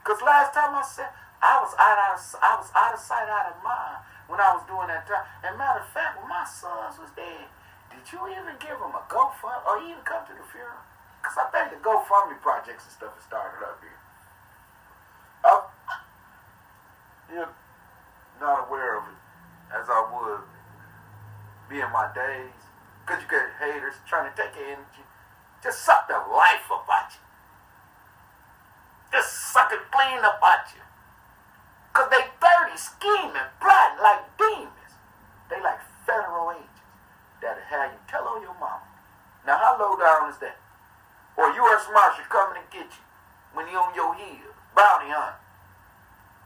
[0.04, 1.08] Cause last time I said,
[1.40, 4.68] I was out of, I was out of sight, out of mind when I was
[4.68, 5.24] doing that time.
[5.40, 7.48] And matter of fact, when my sons was dead,
[7.88, 10.84] did you even give them a GoFund or even come to the funeral?
[11.24, 13.96] Cause I think the GoFundMe projects and stuff has started up here.
[15.48, 15.72] Oh,
[17.32, 17.48] you're
[18.40, 19.18] not aware of it
[19.74, 20.42] as I would
[21.68, 22.54] be in my days.
[23.06, 25.04] Cause you get haters trying to take your energy.
[25.62, 27.22] Just suck the life about you.
[29.12, 30.82] Just suck it clean about you.
[31.92, 34.94] Cause they dirty, scheming, plotting like demons.
[35.50, 36.70] They like federal agents
[37.42, 38.86] that'll have you tell on your mama.
[39.46, 40.56] Now how low down is that?
[41.36, 41.86] Or U.S.
[41.92, 43.04] Marshal coming to get you
[43.54, 45.40] when you on your heels, bounty hunting,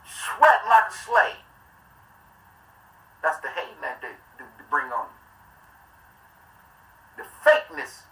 [0.04, 1.44] sweating like a slave.
[3.24, 5.20] That's the hating that they, they, they bring on you.
[7.24, 8.04] The fakeness.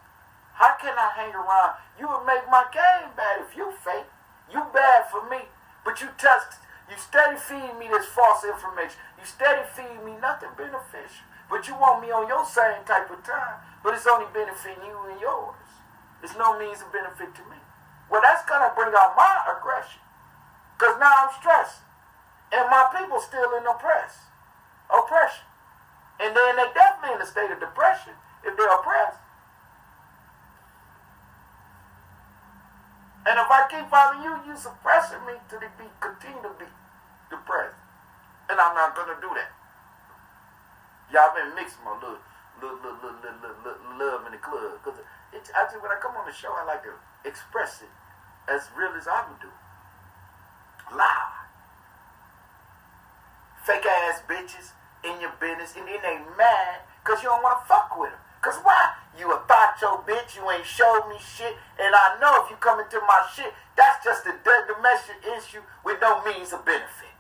[0.57, 1.77] How can I hang around?
[1.99, 4.09] You would make my game bad if you fake.
[4.53, 5.49] You bad for me,
[5.85, 8.97] but you test, you steady feeding me this false information.
[9.19, 11.25] You steady feeding me nothing beneficial.
[11.49, 14.97] But you want me on your same type of time, but it's only benefiting you
[15.09, 15.57] and yours.
[16.23, 17.57] It's no means of benefit to me.
[18.09, 20.01] Well, that's gonna bring out my aggression.
[20.83, 21.79] Cause now I'm stressed.
[22.51, 24.27] And my people still in oppress.
[24.91, 25.47] Oppression.
[26.19, 29.23] And then they definitely in a state of depression if they're oppressed.
[33.31, 36.67] And if I keep following you, you suppressing me to be continue to be
[37.31, 37.79] depressed.
[38.51, 39.55] And I'm not gonna do that.
[41.15, 42.19] Y'all been mixing my little
[42.59, 44.83] little, little, little, little, little love in the club.
[44.83, 44.99] Cause
[45.31, 47.93] it's actually when I come on the show I like to express it
[48.51, 49.62] as real as I can do.
[50.97, 51.33] Loud.
[53.65, 54.73] Fake ass bitches
[55.05, 58.21] in your business and then they mad because you don't want to fuck with them.
[58.41, 58.95] Because why?
[59.19, 59.39] You a
[59.83, 63.27] your bitch, you ain't showed me shit, and I know if you come into my
[63.35, 67.15] shit, that's just a dead domestic issue with no means of benefit.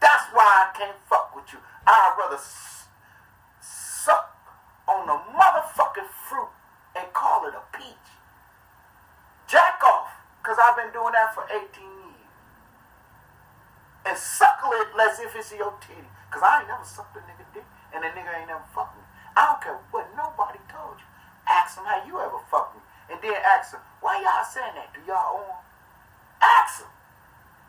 [0.00, 1.58] That's why I can't fuck with you.
[1.86, 2.38] I'd rather
[3.60, 4.36] suck
[4.86, 6.52] on the motherfucking fruit
[6.94, 8.08] and call it a peach.
[9.48, 11.97] Jack off, because I've been doing that for 18 years.
[14.08, 16.08] And suckle it as if it's your titty.
[16.28, 19.04] Because I ain't never sucked a nigga dick, and the nigga ain't never fucked me.
[19.36, 21.08] I don't care what nobody told you.
[21.44, 22.82] Ask them how you ever fucked me.
[23.12, 24.96] And then ask them, why y'all saying that?
[24.96, 25.60] Do y'all own?
[26.40, 26.92] Ask them.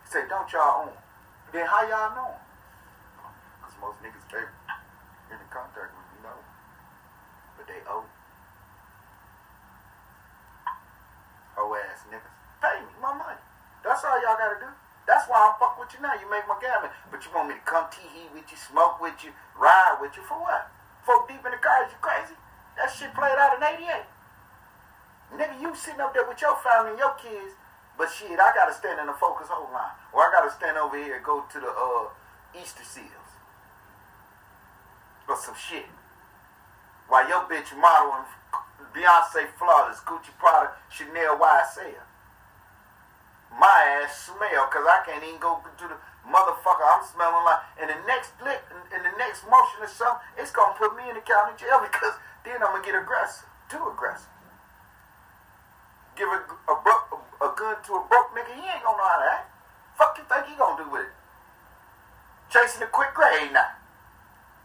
[0.08, 0.96] Say, don't y'all own?
[1.52, 2.32] Then how y'all know?
[3.60, 4.48] Because most niggas came
[5.32, 6.40] in the contact with me, know.
[7.60, 8.08] But they owe.
[11.60, 12.32] Hoe ass niggas.
[12.64, 13.44] Pay me my money.
[13.84, 14.72] That's all y'all gotta do.
[15.10, 16.14] That's why I'm fuck with you now.
[16.14, 16.94] You make my gammon.
[17.10, 20.14] But you want me to come tee hee with you, smoke with you, ride with
[20.14, 20.70] you for what?
[21.02, 22.38] Folk deep in the car, is you crazy?
[22.78, 24.06] That shit played out in 88.
[25.34, 27.58] Nigga, you sitting up there with your family and your kids,
[27.98, 29.98] but shit, I gotta stand in the focus whole line.
[30.14, 32.14] Or I gotta stand over here and go to the uh,
[32.54, 33.34] Easter seals.
[35.26, 35.90] Or some shit.
[37.10, 38.30] While your bitch modeling
[38.94, 42.09] Beyonce Flawless, Gucci Prada, Chanel YSL.
[43.54, 45.98] My ass smell, cause I can't even go to the
[46.30, 48.62] motherfucker, I'm smelling like, and the next lick,
[48.94, 52.14] in the next motion or something, it's gonna put me in the county jail because
[52.46, 54.30] then I'm gonna get aggressive, too aggressive.
[56.16, 56.40] Give a,
[56.70, 56.96] a, a,
[57.42, 59.48] a gun to a broke nigga, he ain't gonna know how to act.
[59.98, 61.14] Fuck you think he gonna do with it?
[62.54, 63.80] Chasing a quick grade now.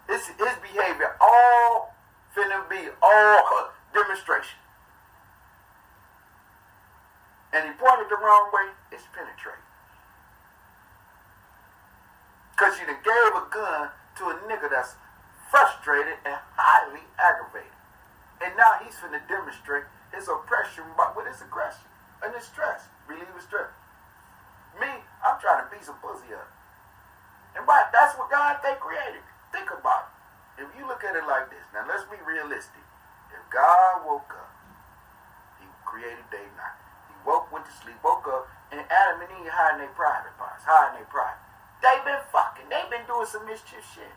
[0.09, 1.95] It's his behavior all
[2.37, 4.59] finna be all demonstration.
[7.53, 9.63] And he pointed the wrong way, it's penetrating.
[12.51, 14.99] Because you done gave a gun to a nigga that's
[15.51, 17.71] frustrated and highly aggravated.
[18.43, 20.83] And now he's finna demonstrate his oppression
[21.15, 21.87] with his aggression
[22.23, 22.91] and his stress.
[23.07, 23.71] Relieve his stress.
[24.79, 24.91] Me,
[25.23, 26.51] I'm trying to beat some pussy up.
[27.55, 29.23] And but that's what God they created.
[29.55, 30.11] Think about
[30.59, 30.67] it.
[30.67, 32.83] If you look at it like this, now let's be realistic.
[33.31, 34.51] If God woke up,
[35.63, 36.84] he created day and night.
[37.25, 41.01] Woke, went to sleep, woke up, and Adam and Eve hiding their private parts, hiding
[41.01, 41.41] their private.
[41.81, 42.69] They been fucking.
[42.69, 44.15] They been doing some mischief shit.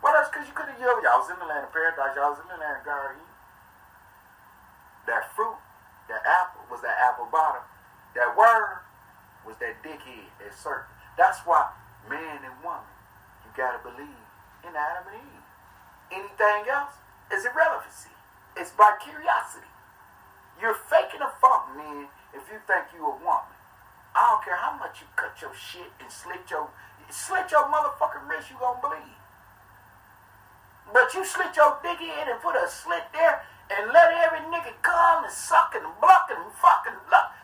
[0.00, 0.32] What else?
[0.32, 0.78] Cause you could have.
[0.80, 2.16] Y'all was in the land of paradise.
[2.16, 3.20] Y'all was in the land of Garden.
[5.04, 5.56] That fruit,
[6.08, 7.64] that apple was that apple bottom.
[8.14, 8.84] That word
[9.44, 10.92] was that dickhead, that serpent.
[11.16, 11.72] That's why
[12.08, 12.88] man and woman,
[13.44, 14.24] you gotta believe
[14.64, 15.44] in Adam and Eve.
[16.12, 16.96] Anything else
[17.32, 18.12] is irrelevancy.
[18.56, 19.68] It's by curiosity.
[20.60, 22.08] You're faking a funk, man,
[22.38, 23.58] if you think you a woman.
[24.14, 26.70] I don't care how much you cut your shit and slit your
[27.10, 29.18] slit your motherfucking wrist, you gonna bleed.
[30.92, 34.72] But you slit your dick in and put a slit there and let every nigga
[34.80, 37.34] come and suck and block and fucking lock,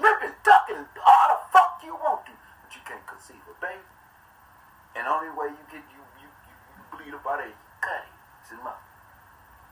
[0.00, 2.32] rip and tuck and all the fuck you want to.
[2.34, 3.84] But you can't conceive a baby.
[4.98, 8.02] And only way you get you you, you, bleed up out of it, you cut
[8.02, 8.14] it.
[8.50, 8.74] See my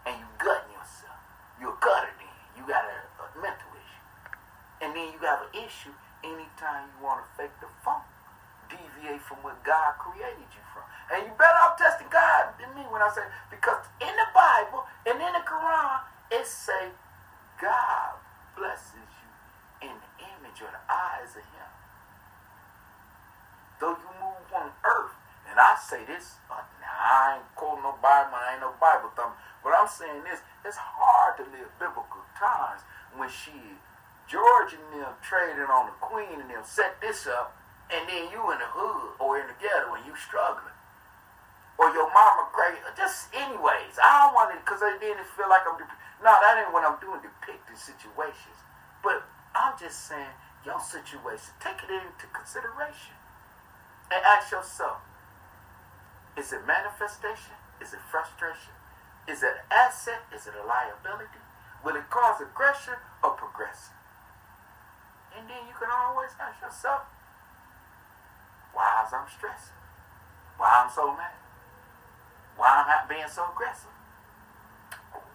[0.06, 1.18] and you gutting yourself.
[1.58, 2.34] You're gutter then.
[2.54, 3.65] You got a, a mental.
[4.80, 8.04] And then you have an issue anytime you want to fake the funk,
[8.68, 10.84] deviate from what God created you from.
[11.12, 14.84] And you better off testing God than me when I say, because in the Bible
[15.06, 16.02] and in the Quran,
[16.32, 16.92] it say
[17.62, 18.20] God
[18.56, 21.70] blesses you in the image or the eyes of him.
[23.80, 25.16] Though you move on earth,
[25.48, 29.12] and I say this, uh, now I ain't quoting no Bible, I ain't no Bible
[29.14, 32.82] thumb, but I'm saying this, it's hard to live biblical times
[33.14, 33.52] when she
[34.26, 37.54] George and them trading on the queen and them set this up,
[37.90, 40.74] and then you in the hood or in the ghetto and you struggling.
[41.78, 42.80] Or your mama crazy.
[42.96, 44.00] Just anyways.
[44.00, 45.76] I don't want it because then it feel like I'm...
[46.24, 48.58] No, that ain't what I'm doing, depicting situations.
[49.04, 49.22] But
[49.52, 51.52] I'm just saying, your situation.
[51.60, 53.14] Take it into consideration.
[54.10, 55.04] And ask yourself,
[56.36, 57.54] is it manifestation?
[57.80, 58.74] Is it frustration?
[59.28, 60.24] Is it an asset?
[60.34, 61.42] Is it a liability?
[61.84, 63.95] Will it cause aggression or progression?
[65.36, 67.04] And then you can always ask yourself,
[68.72, 69.76] why is I'm stressing?
[70.56, 71.36] Why I'm so mad?
[72.56, 73.92] Why I'm not being so aggressive?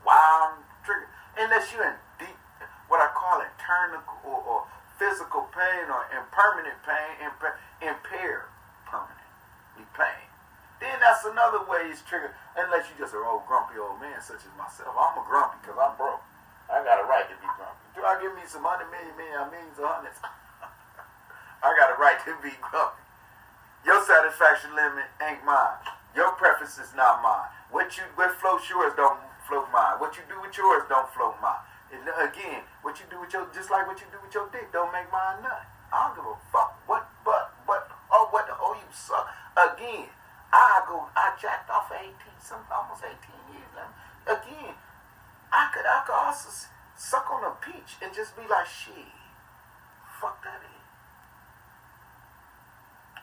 [0.02, 1.14] Why I'm triggered?
[1.38, 2.38] Unless you're in deep,
[2.90, 4.60] what I call internal or, or
[4.98, 8.50] physical pain or impermanent pain, impa- impaired
[8.90, 10.26] permanently pain.
[10.82, 12.34] Then that's another way it's triggered.
[12.58, 14.98] Unless you just an old grumpy old man such as myself.
[14.98, 16.26] I'm a grumpy because I'm broke.
[16.66, 17.51] I got a right to be
[18.04, 20.18] I give me some hundred million, million, millions of hundreds?
[21.64, 23.02] I got a right to be grumpy.
[23.86, 25.82] Your satisfaction limit ain't mine.
[26.16, 27.50] Your preference is not mine.
[27.70, 29.98] What you what floats yours don't float mine.
[29.98, 31.66] What you do with yours don't float mine.
[31.94, 34.70] And again, what you do with your just like what you do with your dick
[34.74, 35.66] don't make mine nut.
[35.94, 39.30] I don't give a fuck what but what oh what the oh you suck.
[39.58, 40.10] Again,
[40.54, 43.18] I go I jacked off for 18 some almost 18
[43.54, 43.70] years.
[44.26, 44.74] Again,
[45.54, 46.50] I could I could also
[47.02, 49.10] suck on a peach and just be like shit.
[50.22, 50.86] Fuck that is.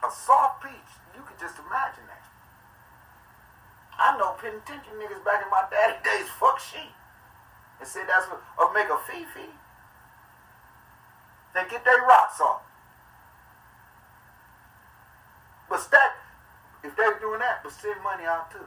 [0.03, 2.26] A soft peach, you can just imagine that.
[3.99, 6.91] I know penitentiary niggas back in my daddy days fuck sheep.
[7.79, 9.55] And say that's what, or make a fee-fee.
[11.55, 12.62] Then get their rocks off.
[15.70, 16.18] But stack,
[16.83, 18.66] if they were doing that, but send money out too,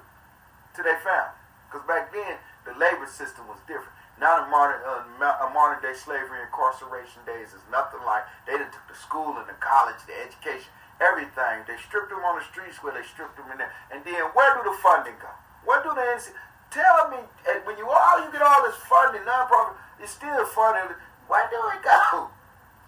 [0.75, 1.35] to their family.
[1.67, 4.00] Because back then, the labor system was different.
[4.21, 8.85] Now the modern, uh, modern day slavery incarceration days is nothing like, they done took
[8.85, 10.69] the school and the college, the education
[11.01, 11.65] everything.
[11.65, 13.73] They stripped them on the streets where they stripped them in there.
[13.89, 15.33] And then where do the funding go?
[15.65, 16.37] Where do the NC?
[16.69, 17.19] Tell me,
[17.65, 20.95] when you all you get all this funding, nonprofit, it's still funding.
[21.27, 22.29] Where do it go?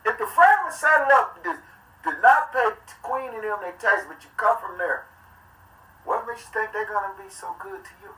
[0.05, 4.03] If the framers set it up to, to not pay Queen and them their taxes,
[4.05, 5.07] but you come from there,
[6.03, 8.11] what makes you think they're gonna be so good to you?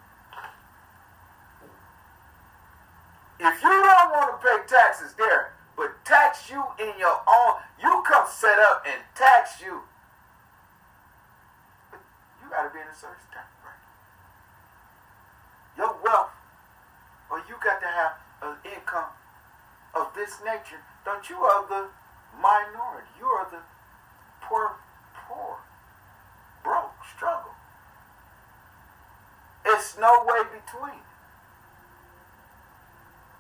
[3.46, 7.62] If you don't want to pay taxes there, but tax you in your own.
[7.80, 9.82] You come set up and tax you.
[12.42, 13.86] You got to be in a certain tax bracket.
[15.78, 16.34] Your wealth,
[17.30, 19.14] or you got to have an income
[19.94, 20.82] of this nature.
[21.06, 21.90] Don't you are the
[22.42, 23.14] minority.
[23.20, 23.62] You are the
[24.42, 24.72] poor,
[25.28, 25.58] poor,
[26.64, 27.54] broke, struggle.
[29.66, 31.05] It's no way between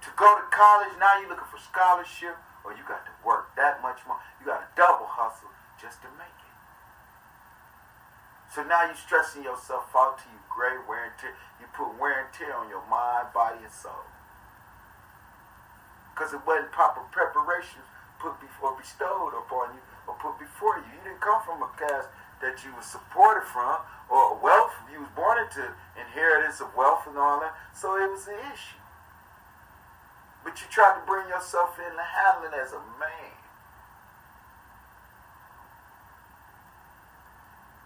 [0.06, 3.82] to go to college, now you're looking for scholarship, or you got to work that
[3.82, 4.22] much more.
[4.38, 5.50] You got to double hustle
[5.82, 6.54] just to make it.
[8.54, 11.34] So now you're stressing yourself out to you great wear and tear.
[11.58, 14.06] You put wear and tear on your mind, body, and soul.
[16.14, 17.82] Because it wasn't proper preparation
[18.22, 20.88] put before bestowed upon you or put before you.
[20.96, 24.72] You didn't come from a caste that you were supported from or wealth.
[24.94, 25.66] You was born into
[25.98, 27.58] inheritance of wealth and all that.
[27.74, 28.85] So it was an issue.
[30.46, 33.34] But you try to bring yourself in to handle it as a man.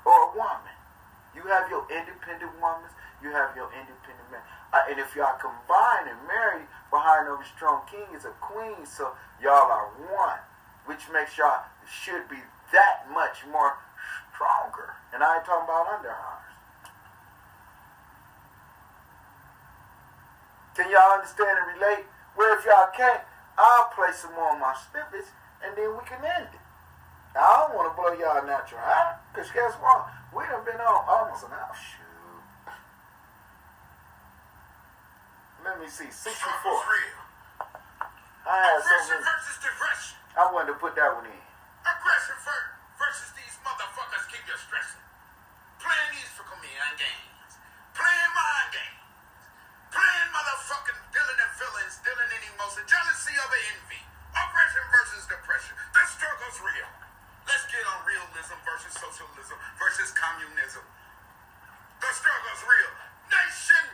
[0.03, 0.75] Or a woman.
[1.33, 2.91] You have your independent woman,
[3.23, 4.43] you have your independent man.
[4.75, 9.15] Uh, and if y'all combine and marry behind every strong king is a queen, so
[9.41, 10.43] y'all are one,
[10.85, 12.43] which makes y'all should be
[12.75, 13.79] that much more
[14.35, 14.99] stronger.
[15.13, 16.51] And I ain't talking about underarms.
[20.75, 22.05] Can y'all understand and relate?
[22.39, 23.19] Well, if y'all can't,
[23.59, 25.27] I'll play some more of my snippets
[25.59, 26.63] and then we can end it.
[27.35, 30.07] Now, I don't want to blow y'all natural high, because guess what?
[30.31, 31.75] We done been on almost an hour.
[31.75, 32.71] Shoot.
[35.67, 36.31] Let me see, 64.
[38.47, 39.29] I had Aggression something.
[39.29, 40.15] versus depression.
[40.39, 41.43] I wanted to put that one in.
[41.83, 45.03] Aggression ver- versus these motherfuckers keep you stressing.
[45.83, 46.31] Playing these
[46.89, 47.53] mind games.
[47.93, 48.98] Playing mind games.
[49.89, 54.01] Playing motherfucking villain and villains, dealing any emotion, jealousy over envy.
[54.37, 55.73] Aggression versus depression.
[55.97, 56.89] The struggle's real.
[57.49, 60.85] Let's get on realism versus socialism versus communism.
[62.01, 62.93] The struggle's real.
[63.33, 63.85] Nation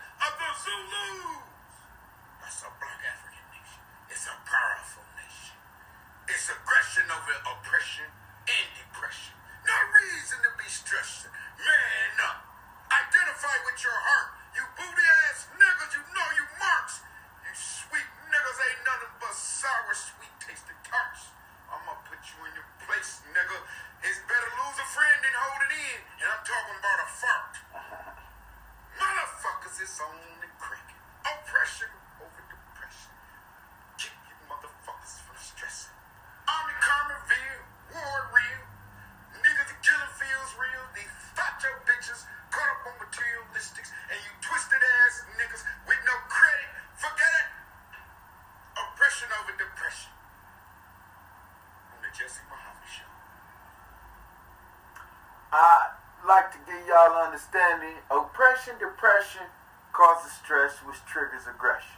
[57.56, 59.48] understanding oppression, depression
[59.94, 61.96] causes stress, which triggers aggression.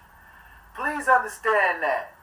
[0.76, 2.14] Please understand that.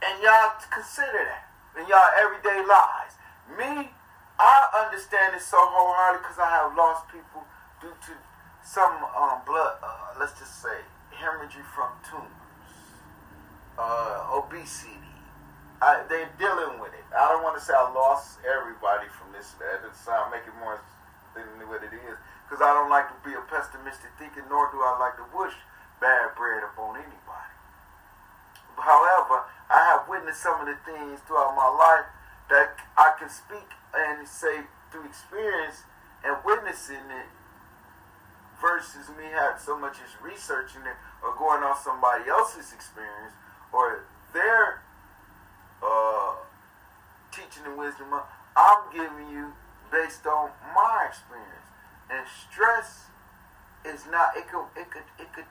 [0.00, 1.44] And y'all consider that
[1.76, 3.14] in y'all everyday lives.
[3.58, 3.90] Me,
[4.38, 7.44] I understand it so wholeheartedly because I have lost people
[7.80, 8.12] due to
[8.64, 10.80] some um, blood, uh, let's just say,
[11.12, 12.30] hemorrhage from tumors,
[13.76, 14.96] uh, obesity.
[15.82, 17.04] I, they're dealing with it.
[17.12, 19.52] I don't want to say I lost everybody from this.
[19.60, 20.80] That sound make it more
[21.34, 22.18] than what it is.
[22.48, 25.52] Because I don't like to be a pessimistic thinker, nor do I like to wish
[26.00, 27.52] bad bread upon anybody.
[28.80, 32.08] However, I have witnessed some of the things throughout my life
[32.48, 35.84] that I can speak and say through experience
[36.24, 37.28] and witnessing it
[38.60, 43.34] versus me having so much as researching it or going on somebody else's experience
[43.72, 44.80] or their
[45.82, 46.34] uh,
[47.30, 48.08] teaching and wisdom.
[48.56, 49.52] I'm giving you
[49.92, 51.57] based on my experience.
[52.10, 53.08] And stress
[53.84, 55.48] is not it could it could it could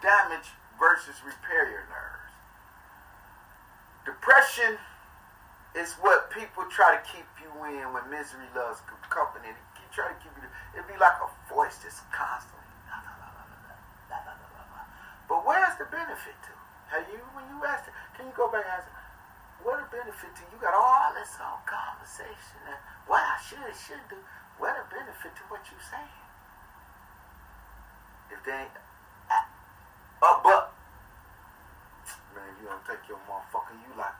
[0.00, 2.32] damage versus repair your nerves.
[4.04, 4.78] Depression
[5.76, 9.52] is what people try to keep you in when misery loves company.
[9.52, 10.48] They try to keep you.
[10.74, 12.58] It'd be like a voice just constantly.
[15.28, 16.52] But where's the benefit to?
[16.92, 17.88] Have you when you asked,
[18.20, 18.88] can you go back and ask?
[19.62, 20.58] what a benefit to you?
[20.60, 24.18] got all this whole conversation and what I should should do.
[24.62, 26.22] What a benefit to what you're saying?
[28.30, 28.70] If they ain't
[29.26, 29.42] uh,
[30.22, 30.70] uh, but
[32.30, 34.14] man, you don't take your motherfucker, you like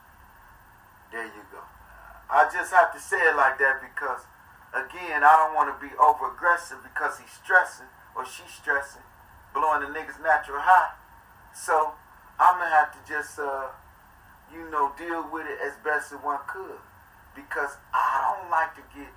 [1.14, 1.62] there you go.
[2.26, 4.26] I just have to say it like that because
[4.74, 7.86] again, I don't want to be over aggressive because he's stressing
[8.18, 9.06] or she's stressing,
[9.54, 10.98] blowing the niggas natural high.
[11.54, 11.94] So
[12.42, 13.70] I'm gonna have to just uh
[14.50, 16.82] you know, deal with it as best as one could.
[17.30, 19.08] Because I don't like to get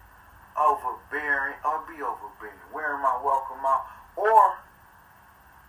[1.06, 3.86] overbearing or be overbearing, wearing my welcome out,
[4.16, 4.58] or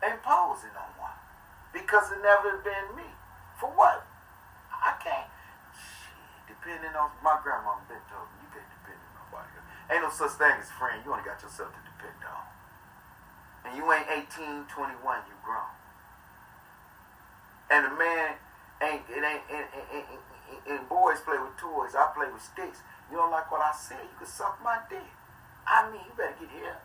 [0.00, 1.18] imposing on one.
[1.72, 3.08] Because it never been me.
[3.60, 4.04] For what?
[4.72, 5.28] I can't.
[6.48, 9.48] Depending on my grandma been told me, you can't depend on nobody.
[9.92, 11.00] Ain't no such thing as friend.
[11.04, 12.44] You only got yourself to depend on.
[13.66, 15.74] And you ain't 18, 21, you grown.
[17.70, 18.38] And the man
[18.78, 21.98] ain't it ain't and, and, and, and, boys play with toys.
[21.98, 22.78] I play with sticks.
[23.10, 23.98] You don't like what I say?
[23.98, 25.02] You can suck my dick.
[25.66, 26.78] I mean, you better get here.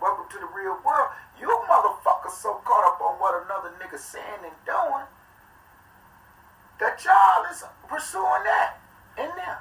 [0.00, 1.10] Welcome to the real world.
[1.40, 5.08] You motherfuckers so caught up on what another nigga saying and doing
[6.78, 8.78] that y'all is pursuing that
[9.18, 9.60] in there.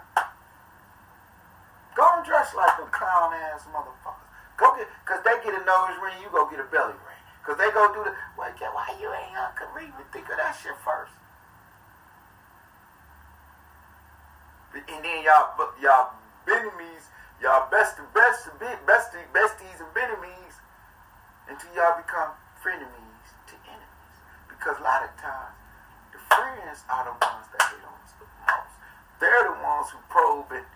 [1.95, 4.29] Go and dress like them clown ass motherfuckers.
[4.57, 7.23] Go get, cause they get a nose ring, you go get a belly ring.
[7.41, 9.93] Cause they go do the, well, why you ain't Uncle Reed?
[10.13, 11.11] Think of that shit first.
[14.77, 15.49] and then y'all
[15.81, 16.11] y'all
[16.47, 17.09] enemies,
[17.41, 20.55] y'all best best besties, besties and enemies
[21.47, 22.33] until y'all become
[22.63, 24.17] frenemies to enemies.
[24.49, 25.55] Because a lot of times
[26.11, 28.75] the friends are the ones that hate on the most.
[29.21, 30.67] They're the ones who probe it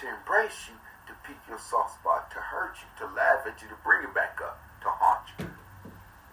[0.00, 0.76] to embrace you,
[1.08, 4.14] to pick your soft spot, to hurt you, to laugh at you, to bring it
[4.14, 5.48] back up, to haunt you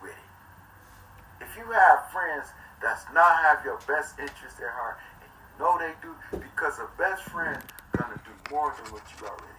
[0.01, 1.43] with it.
[1.43, 2.47] If you have friends
[2.82, 6.88] that's not have your best interest at heart and you know they do because a
[6.97, 7.57] best friend
[7.97, 9.56] gonna do more than what you already.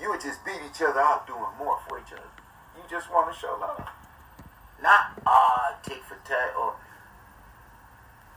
[0.00, 2.30] You would just beat each other out doing more for each other.
[2.76, 3.82] You just want to show love,
[4.82, 6.74] not uh, tick for tat or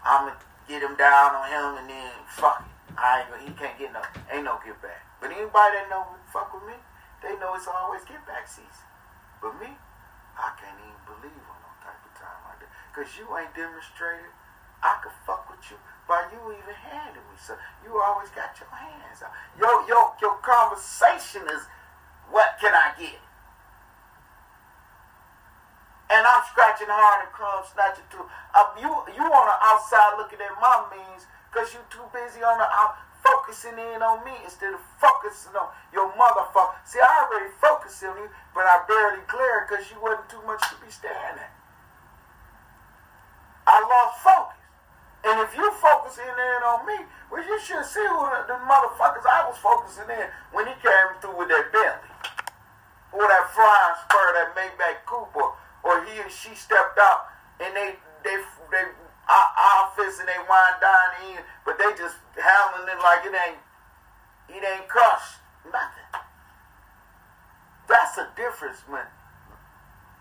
[0.02, 2.98] I'm gonna get him down on him and then fuck it.
[2.98, 4.02] I ain't, gonna, he can't get no,
[4.34, 5.06] ain't no get back.
[5.22, 6.04] But anybody that know
[6.34, 6.76] fuck with me,
[7.22, 8.90] they know it's always get back season.
[9.38, 9.70] But me,
[10.34, 12.72] I can't even believe on no type of time like that.
[12.98, 14.34] Cause you ain't demonstrated
[14.82, 15.78] I could fuck with you
[16.12, 17.56] by you even handing me so
[17.88, 19.32] you always got your hands out.
[19.56, 21.64] Your your your conversation is
[22.28, 23.16] what can I get?
[26.12, 28.28] And I'm scratching hard and crumb snatching too.
[28.52, 32.60] Uh, you you on the outside looking at my means because you too busy on
[32.60, 36.76] the out focusing in on me instead of focusing on your motherfucker.
[36.84, 40.60] See, I already focused on you, but I barely glared because you wasn't too much
[40.60, 41.56] to be staring at.
[43.64, 44.61] I lost focus.
[45.24, 46.98] And if you focusing in on me,
[47.30, 51.14] well, you should see who the, the motherfuckers I was focusing in when he came
[51.22, 52.10] through with that Bentley.
[53.14, 55.54] Or that flying spur, that Maybach Cooper.
[55.84, 58.38] Or he and she stepped out and they, they,
[58.72, 58.86] they,
[59.30, 63.62] office and they wind down in, but they just handling it like it ain't,
[64.50, 65.38] it ain't crushed.
[65.66, 66.10] Nothing.
[67.88, 69.06] That's a difference when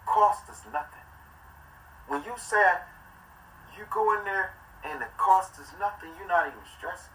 [0.06, 1.06] cost is nothing.
[2.08, 2.62] When you say
[3.78, 4.52] you go in there
[4.84, 7.12] and the cost is nothing, you're not even stressing.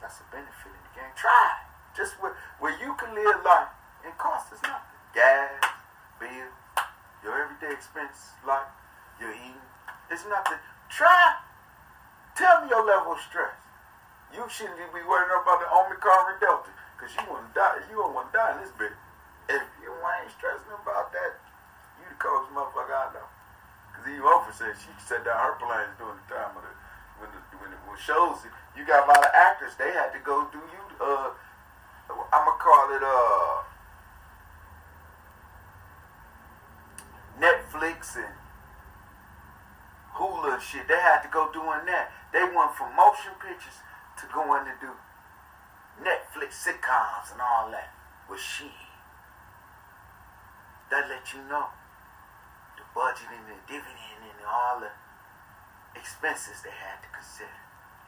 [0.00, 1.12] That's a benefit in the game.
[1.16, 1.58] Try
[1.96, 3.74] Just where, where you can live life
[4.04, 4.96] and cost is nothing.
[5.14, 5.50] Gas,
[6.20, 6.50] bill,
[7.24, 8.70] your everyday expense, life,
[9.20, 9.66] your eating.
[10.10, 10.58] It's nothing.
[10.88, 11.36] Try.
[12.36, 13.52] Tell me your level of stress.
[14.32, 17.82] You shouldn't be worrying about the Omicron or Delta, because you to die.
[17.90, 18.94] You to die in this bitch.
[19.48, 21.40] If you ain't stressing about that,
[21.98, 23.37] you the coldest motherfucker I know.
[23.98, 26.70] Because even Oprah said she set down her plans during the time of the
[27.18, 28.46] when the when it was shows.
[28.78, 29.74] You got a lot of actors.
[29.74, 30.82] They had to go do you.
[31.02, 31.34] Uh,
[32.30, 33.66] I'm gonna call it uh
[37.42, 38.34] Netflix and
[40.14, 40.86] Hulu and shit.
[40.86, 42.14] They had to go doing that.
[42.32, 43.82] They went from motion pictures
[44.22, 44.94] to going to do
[46.02, 47.90] Netflix sitcoms and all that
[48.30, 48.70] with she.
[50.90, 51.66] That let you know
[52.88, 54.88] the budget and the dividend and all the
[55.92, 57.60] expenses they had to consider.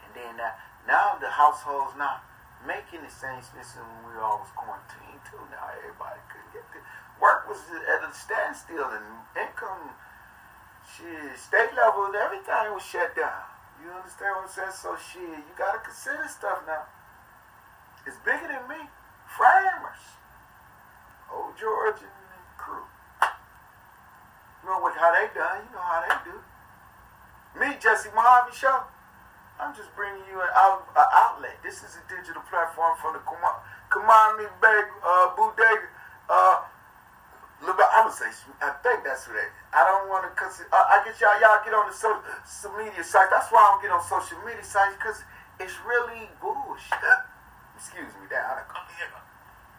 [0.07, 0.57] And then now,
[0.89, 2.25] now the households not
[2.65, 5.41] making the same expenses when we all was quarantined too.
[5.53, 6.81] Now everybody couldn't get the
[7.21, 9.05] work was at a standstill and
[9.37, 9.93] income,
[10.89, 13.45] shit, state level everything was shut down.
[13.81, 14.77] You understand what I'm saying?
[14.77, 16.85] So shit, you gotta consider stuff now.
[18.05, 18.89] It's bigger than me.
[19.37, 20.05] Framers.
[21.33, 22.20] Old crew.
[24.63, 26.37] You know what how they done, you know how they do.
[27.59, 28.85] Me, Jesse Mohave Show.
[29.61, 31.61] I'm just bringing you an, out, an outlet.
[31.63, 35.85] This is a digital platform from the Kamami Beg uh, Bodega.
[36.31, 36.65] Uh,
[38.01, 38.33] I'm gonna say,
[38.65, 39.53] I think that's what it.
[39.77, 43.05] I don't want to, cause uh, I get y'all, y'all get on the social, media
[43.05, 43.29] site.
[43.29, 45.21] That's why I don't get on social media sites, cause
[45.61, 46.97] it's really bullshit.
[47.77, 48.65] Excuse me, that I,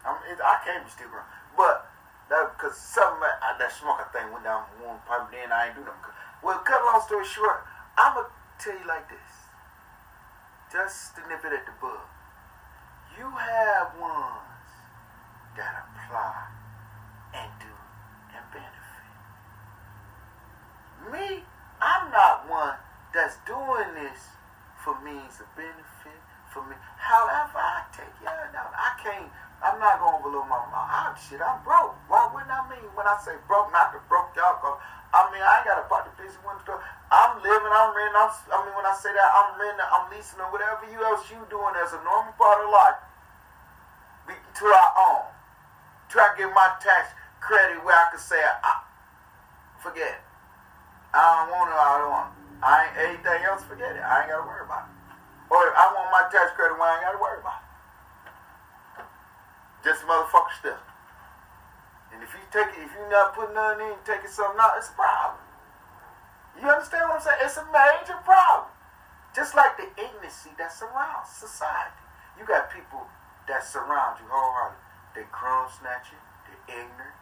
[0.05, 1.25] I'm, it, I can't be stupid,
[1.57, 1.89] but
[2.31, 5.83] that because some uh, that smoker thing went down one pipe, then I ain't do
[5.83, 6.15] nothing.
[6.39, 7.67] Well, cut long story short,
[7.99, 9.31] I'm gonna tell you like this,
[10.71, 12.07] just to nip it at the bud.
[13.19, 14.47] You have ones
[15.59, 16.47] that apply
[17.35, 17.75] and do
[18.31, 19.05] and benefit.
[21.11, 21.43] Me,
[21.83, 22.79] I'm not one
[23.13, 24.31] that's doing this
[24.83, 26.21] for means of benefit,
[26.53, 26.75] for me.
[26.97, 28.71] However, I take y'all down.
[28.71, 29.27] I can't,
[29.61, 30.89] I'm not going below my mouth.
[30.89, 31.93] Ah, shit, I'm broke.
[32.09, 34.81] Why wouldn't I mean when I say broke, not the broke y'all cause
[35.11, 36.79] I mean, I ain't got a part of this one store.
[37.11, 40.39] I'm living, I'm renting, I'm, I mean, when I say that, I'm renting, I'm leasing,
[40.39, 42.99] or whatever you else you doing as a normal part of life,
[44.31, 45.27] to our own.
[46.07, 47.11] Try to get my tax
[47.43, 48.87] credit where I can say, I,
[49.83, 50.23] forget it.
[51.11, 52.37] I don't want it, I don't want it.
[52.63, 54.03] I ain't anything else, forget it.
[54.05, 54.95] I ain't got to worry about it.
[55.51, 57.70] Or I want my tax credit where I ain't got to worry about it.
[59.83, 60.81] Just motherfucker stuff.
[62.13, 64.89] And if you take it, if you're not putting nothing in, taking something out, it's
[64.89, 65.41] a problem.
[66.59, 67.41] You understand what I'm saying?
[67.41, 68.69] It's a major problem.
[69.33, 71.97] Just like the ignorancy that surrounds society.
[72.37, 73.07] You got people
[73.47, 74.83] that surround you wholeheartedly.
[75.15, 77.17] They crumb snatching, they're ignorant,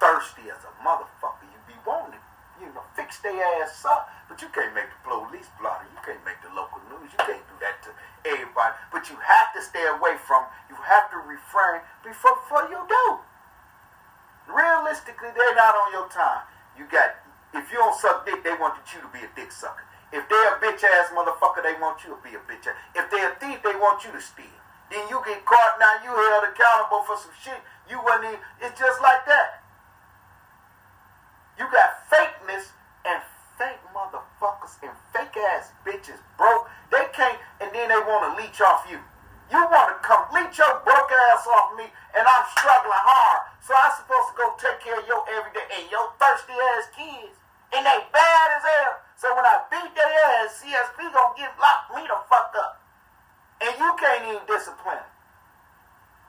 [0.00, 1.48] thirsty as a motherfucker.
[1.48, 2.20] You be wanting
[2.60, 4.08] you know, fix their ass up.
[4.28, 5.82] But you can't make the police blotter.
[5.90, 7.10] You can't make the local news.
[7.10, 7.90] You can't do that to
[8.22, 8.74] everybody.
[8.94, 13.06] But you have to stay away from, you have to refrain before, before you do.
[14.46, 16.46] Realistically, they're not on your time.
[16.78, 17.18] You got,
[17.54, 19.82] if you don't suck dick, they want you to be a dick sucker.
[20.14, 22.78] If they're a bitch ass motherfucker, they want you to be a bitch ass.
[22.94, 24.58] If they're a thief, they want you to steal.
[24.90, 27.58] Then you get caught, now you held accountable for some shit.
[27.86, 29.62] You wasn't even, it's just like that.
[31.58, 32.74] You got fakeness
[33.04, 33.20] and
[33.58, 36.68] fake motherfuckers and fake ass bitches broke.
[36.90, 38.98] They can't, and then they want to leech off you.
[39.50, 43.50] You want to come leech your broke ass off me, and I'm struggling hard.
[43.60, 47.34] So I'm supposed to go take care of your everyday and your thirsty ass kids.
[47.74, 48.94] And they bad as hell.
[49.14, 52.82] So when I beat their ass, CSP gonna get locked me the fuck up.
[53.62, 55.04] And you can't even discipline.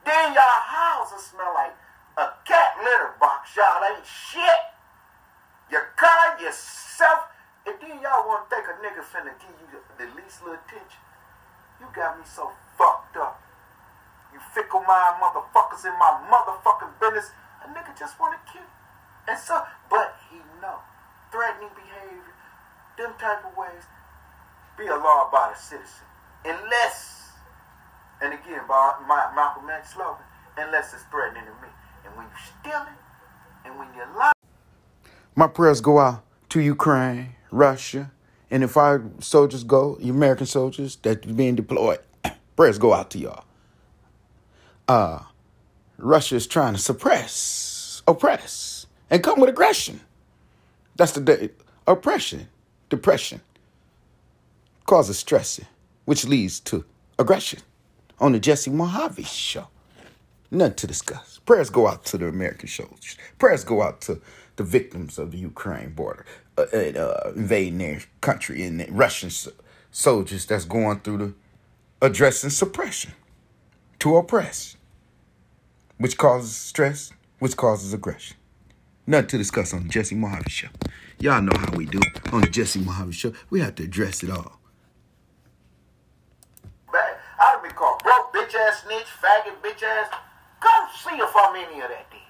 [0.04, 1.74] Then y'all houses smell like
[2.18, 3.56] a cat litter box.
[3.56, 4.71] Y'all ain't shit.
[5.72, 7.32] Your car, yourself.
[7.64, 11.00] And then y'all want to think a nigga finna give you the, least little attention.
[11.80, 13.40] You got me so fucked up.
[14.36, 17.32] You fickle mind motherfuckers in my motherfucking business.
[17.64, 18.68] A nigga just want to kill.
[19.26, 20.76] And so, but he know.
[21.32, 22.36] Threatening behavior,
[22.98, 23.88] them type of ways,
[24.76, 26.04] be a law-abiding citizen.
[26.44, 27.32] Unless,
[28.20, 30.20] and again, by my Malcolm X slogan,
[30.58, 31.72] unless it's threatening to me.
[32.04, 33.00] And when you stealing,
[33.64, 34.41] and when you're lying.
[35.34, 38.10] My prayers go out to Ukraine, Russia,
[38.50, 42.00] and if our soldiers go, the American soldiers that's being deployed,
[42.56, 43.44] prayers go out to y'all.
[44.86, 45.20] Uh,
[45.96, 50.00] Russia is trying to suppress, oppress, and come with aggression.
[50.96, 51.50] That's the day.
[51.86, 52.48] Oppression,
[52.90, 53.40] depression,
[54.84, 55.60] causes stress,
[56.04, 56.84] which leads to
[57.18, 57.60] aggression
[58.20, 59.68] on the Jesse Mohave show.
[60.50, 61.40] Nothing to discuss.
[61.46, 63.16] Prayers go out to the American soldiers.
[63.38, 64.20] Prayers go out to
[64.56, 66.24] the victims of the Ukraine border,
[66.58, 69.30] uh, uh, invading their country, and the Russian
[69.90, 71.34] soldiers that's going through the
[72.00, 73.12] addressing suppression
[74.00, 74.76] to oppress,
[75.98, 78.36] which causes stress, which causes aggression.
[79.06, 80.68] Nothing to discuss on the Jesse Mohave Show.
[81.18, 82.00] Y'all know how we do
[82.32, 83.32] on the Jesse Mohave Show.
[83.50, 84.60] We have to address it all.
[87.42, 90.08] I'd be called broke, bitch ass, snitch, faggot, bitch ass.
[90.60, 92.20] Come see if I'm any of that then.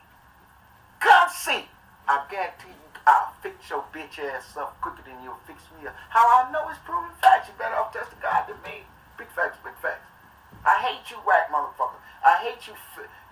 [1.00, 1.64] Come see.
[2.08, 5.94] I guarantee you I'll fix your bitch ass up quicker than you'll fix me up.
[6.10, 7.48] How I know it's proven facts.
[7.50, 8.86] You better off testing God than me.
[9.18, 10.06] Big facts, big facts.
[10.62, 11.98] I hate you whack motherfuckers.
[12.22, 12.74] I hate you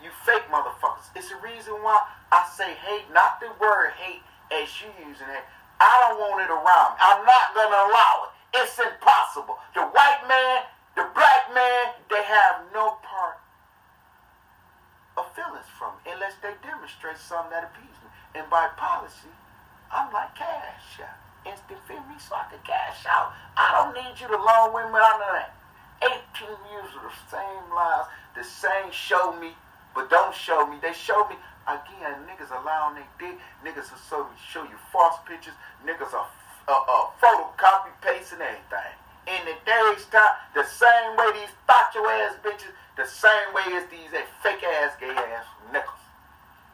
[0.02, 1.06] you fake motherfuckers.
[1.14, 2.02] It's the reason why
[2.32, 5.44] I say hate, not the word hate as you using it.
[5.78, 6.98] I don't want it around.
[6.98, 8.58] I'm not gonna allow it.
[8.58, 9.58] It's impossible.
[9.74, 10.66] The white man,
[10.96, 13.38] the black man, they have no part
[15.16, 17.89] of feelings from it unless they demonstrate something that appeases me.
[18.34, 19.32] And by policy,
[19.92, 21.02] I'm like cash.
[21.46, 23.32] Instant fit me so I can cash out.
[23.56, 25.56] I don't need you to loan with me on that.
[26.02, 28.06] 18 years of the same lies,
[28.36, 29.52] the same show me,
[29.94, 30.76] but don't show me.
[30.80, 32.24] They show me again.
[32.28, 33.38] Niggas allowing they dick.
[33.64, 35.54] Niggas will show, show you false pictures.
[35.84, 36.28] Niggas are
[36.68, 38.94] uh, uh, photocopy pasting everything.
[39.28, 43.84] In the day's time, the same way these facho ass bitches, the same way as
[43.90, 44.10] these
[44.42, 45.99] fake ass gay ass niggas.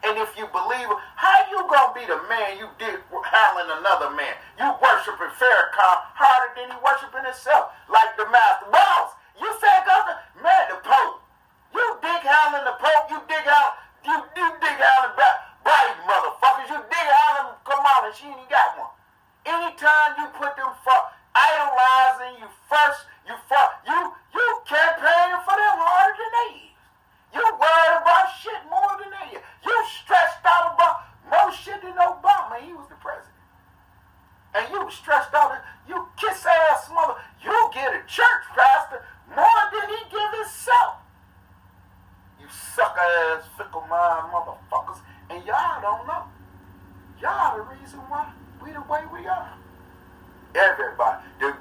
[0.07, 0.86] And if you believe
[1.18, 4.38] how you gonna be the man you did handling another man?
[4.54, 9.18] You worshiping Farrakhan harder than he worshiping himself, like the master boss.
[9.34, 11.26] You said God, man, the Pope.
[11.74, 13.11] You dig handling the Pope.
[13.11, 13.82] You dig out.
[14.07, 15.18] You you dig handling
[15.66, 16.70] bright motherfuckers.
[16.70, 17.07] You dig.
[17.66, 18.94] Come on, she ain't got one.
[19.42, 20.98] Anytime you put them for
[21.34, 23.98] idolizing you first, you for you
[24.38, 26.76] you campaigning for them harder than they is.
[27.35, 29.39] You worried about shit more than they.
[29.64, 30.97] You stressed out about
[31.31, 32.61] more shit than Obama.
[32.61, 33.35] He was the president.
[34.55, 35.53] And you stressed out.
[35.89, 37.14] You kiss ass mother.
[37.45, 39.05] You get a church pastor
[39.35, 41.03] more than he give himself.
[42.41, 45.01] You sucker ass fickle mind motherfuckers.
[45.31, 46.24] And y'all don't know.
[47.20, 48.31] Y'all the reason why
[48.62, 49.53] we the way we are.
[50.55, 51.24] Everybody.
[51.41, 51.57] The,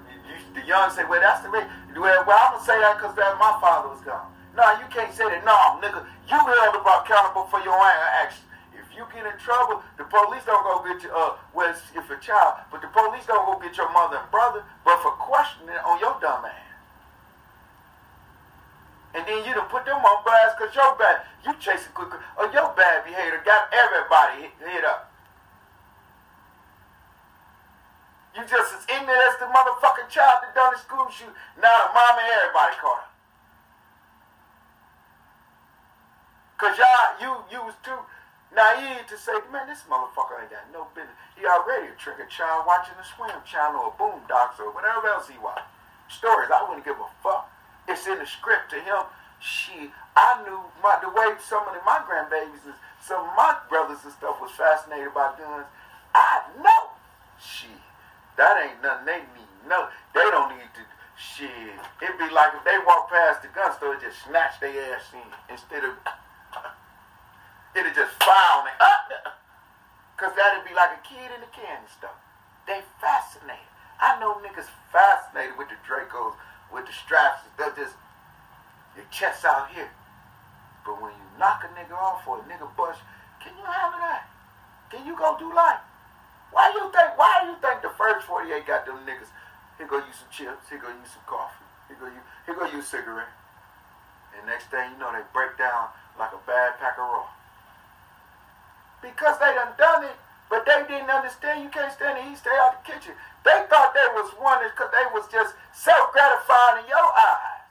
[0.53, 1.65] the young say, well, that's the way.
[1.95, 4.31] Well, I'm going to say that because my father was gone.
[4.55, 5.43] No, you can't say that.
[5.43, 5.51] No,
[5.83, 5.99] nigga,
[6.31, 8.47] you held accountable for your own actions.
[8.71, 12.17] If you get in trouble, the police don't go get you, uh, well, if a
[12.23, 15.99] child, but the police don't go get your mother and brother, but for questioning on
[15.99, 16.65] your dumb ass.
[19.15, 22.51] And then you done put them on blast because your bad, you chasing quicker, or
[22.51, 25.11] your bad behavior got everybody hit, hit up.
[28.35, 31.31] You just as ignorant as the motherfucking child that done the school shoot.
[31.59, 33.14] Now the mom and everybody caught her.
[36.57, 37.99] Cause y'all, you, you was too
[38.55, 41.15] naive to say, man, this motherfucker ain't got no business.
[41.35, 45.35] He already a trigger child watching the swim channel or Boondocks or whatever else he
[45.43, 45.67] watch.
[46.07, 47.51] Stories, I wouldn't give a fuck.
[47.87, 49.03] It's in the script to him.
[49.43, 53.99] She, I knew my, the way some of my grandbabies, and some of my brothers
[54.07, 55.67] and stuff was fascinated by guns.
[56.15, 56.95] I know.
[57.37, 57.67] She,
[58.37, 59.51] that ain't nothing they need.
[59.67, 60.81] No, they don't need to.
[61.15, 61.49] Shit,
[62.03, 65.23] it'd be like if they walk past the gun store, just snatch their ass in
[65.47, 65.95] instead of
[67.75, 68.77] It'd just fire on it.
[70.15, 70.35] Because uh, uh, uh.
[70.35, 72.15] that'd be like a kid in a candy store.
[72.67, 73.69] They fascinated.
[73.99, 76.35] I know niggas fascinated with the Dracos,
[76.71, 77.43] with the straps.
[77.57, 77.95] They're just,
[78.95, 79.89] your chest out here.
[80.85, 82.99] But when you knock a nigga off or a nigga bust,
[83.41, 84.29] can you handle that?
[84.89, 85.81] Can you go do life?
[86.51, 89.27] Why you think, why do you think the first 48 got them niggas,
[89.77, 92.65] here go use some chips, here go use some coffee, here go use, here go
[92.71, 93.33] use cigarette.
[94.37, 97.27] And next thing you know, they break down like a bad pack of raw
[99.05, 100.17] because they done done it,
[100.49, 103.13] but they didn't understand you can't stand it, he stay out the kitchen.
[103.45, 107.61] They thought they was one because they was just self-gratifying in your eyes.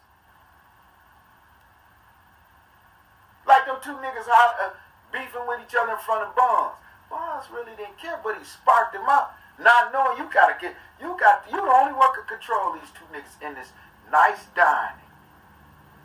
[3.47, 4.71] Like them two niggas uh,
[5.11, 6.79] beefing with each other in front of Bonds.
[7.11, 9.35] Bonds really didn't care, but he sparked them up.
[9.59, 13.07] Not knowing you gotta get, you got, you the only one could control these two
[13.11, 13.75] niggas in this
[14.11, 15.03] nice dining.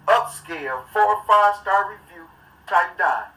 [0.10, 2.29] Upscale, four or five star review
[2.70, 3.34] type dining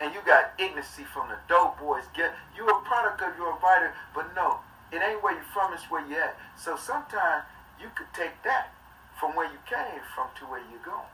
[0.00, 2.04] and you got ignorance from the dope boys.
[2.16, 4.58] Get you a product of your writer, but no,
[4.90, 5.72] it ain't where you from.
[5.74, 6.36] It's where you at.
[6.56, 7.44] So sometimes
[7.78, 8.72] you could take that
[9.20, 11.12] from where you came from to where you going,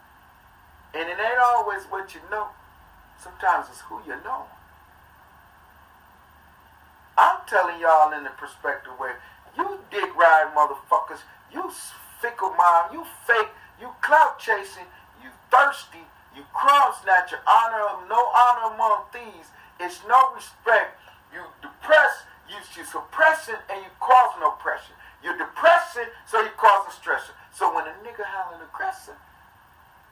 [0.94, 2.48] and it ain't always what you know.
[3.18, 4.46] Sometimes it's who you know.
[7.18, 9.18] I'm telling y'all in the perspective where
[9.56, 11.72] you dick ride motherfuckers, you
[12.20, 13.48] fickle mind, you fake,
[13.80, 14.84] you clout chasing,
[15.22, 16.04] you thirsty,
[16.36, 19.48] You crumb snatcher, honor of no honor among thieves.
[19.80, 21.00] It's no respect.
[21.32, 24.92] You depress, you, you suppressing, and you causing oppression.
[25.24, 27.32] You're depressing, so you causing stress.
[27.56, 29.16] So when a nigga hollering aggressive,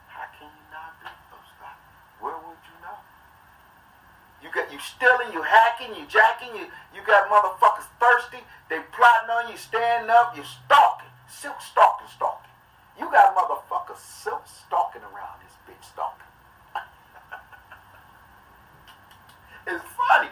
[0.09, 1.77] how can you not be upset?
[2.17, 2.97] Where would you know?
[4.41, 8.41] You got you stealing, you hacking, you jacking, you you got motherfuckers thirsty.
[8.65, 12.49] They plotting on you, standing up, you stalking, silk stalking, stalking.
[12.97, 15.44] You got motherfuckers silk stalking around
[15.79, 16.19] this bitch
[19.67, 20.29] it's funny.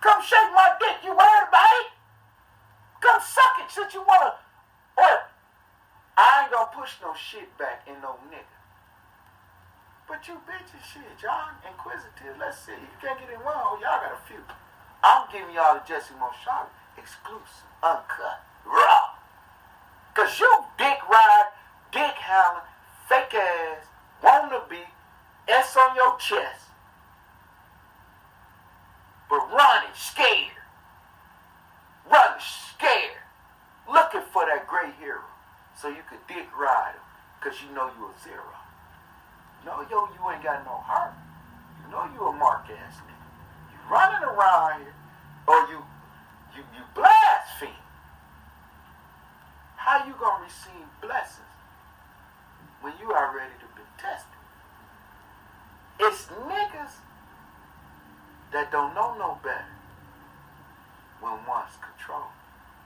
[0.00, 1.84] Come shake my dick, you worried about?
[3.00, 4.34] Come suck it since you wanna.
[4.96, 5.20] Or
[6.16, 8.56] I ain't gonna push no shit back in no nigga.
[10.08, 12.36] But you bitches, shit, y'all inquisitive.
[12.38, 12.72] Let's see.
[12.72, 13.78] You can't get in one hole.
[13.80, 14.42] Y'all got a few.
[15.02, 18.99] I'm giving y'all the Jesse Moshari exclusive, uncut, raw.
[20.20, 21.48] Cause you dick ride,
[21.92, 22.60] dick howling,
[23.08, 23.86] fake ass,
[24.22, 24.76] wanna be,
[25.48, 26.66] S on your chest.
[29.30, 30.60] But running scared.
[32.04, 33.24] Running scared.
[33.90, 35.24] Looking for that great hero.
[35.80, 37.02] So you could dick ride him.
[37.40, 38.52] Cause you know you a zero.
[39.64, 41.14] No, yo, you ain't got no heart.
[41.80, 43.72] You know you a mark ass nigga.
[43.72, 44.94] You running around here,
[45.46, 45.80] or you
[46.54, 47.70] you you blaspheme.
[49.80, 51.56] How you gonna receive blessings
[52.82, 54.36] when you are ready to be tested?
[55.98, 57.00] It's niggas
[58.52, 59.72] that don't know no better
[61.22, 62.28] when once controlled.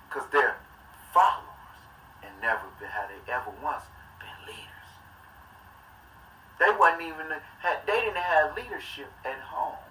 [0.09, 0.55] Because they're
[1.13, 1.83] followers
[2.23, 3.83] and never been, had they ever once
[4.23, 4.91] been leaders.
[6.61, 7.27] They wasn't even,
[7.59, 9.83] had, they didn't have leadership at home.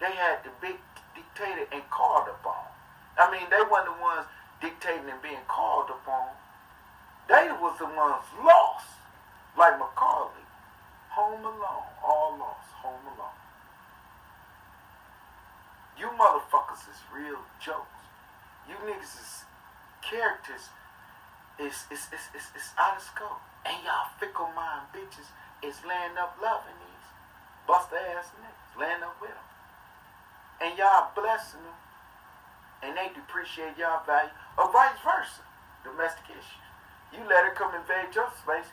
[0.00, 0.76] They had the big
[1.16, 2.70] dictator and called upon.
[3.18, 4.26] I mean, they weren't the ones
[4.60, 6.28] dictating and being called upon.
[7.28, 8.86] They was the ones lost,
[9.56, 10.44] like Macaulay.
[11.10, 13.38] Home alone, all lost, home alone.
[15.98, 18.00] You motherfuckers is real jokes.
[18.68, 19.44] You niggas is
[20.00, 20.70] characters
[21.58, 23.42] is is is is, is out of scope.
[23.66, 25.28] And y'all fickle mind bitches
[25.60, 27.06] is laying up loving these
[27.66, 29.48] bust ass niggas, laying up with them.
[30.62, 31.78] And y'all blessing them.
[32.82, 35.42] And they depreciate y'all value, or vice versa.
[35.84, 36.64] Domestic issues.
[37.12, 38.70] You let her come invade your space,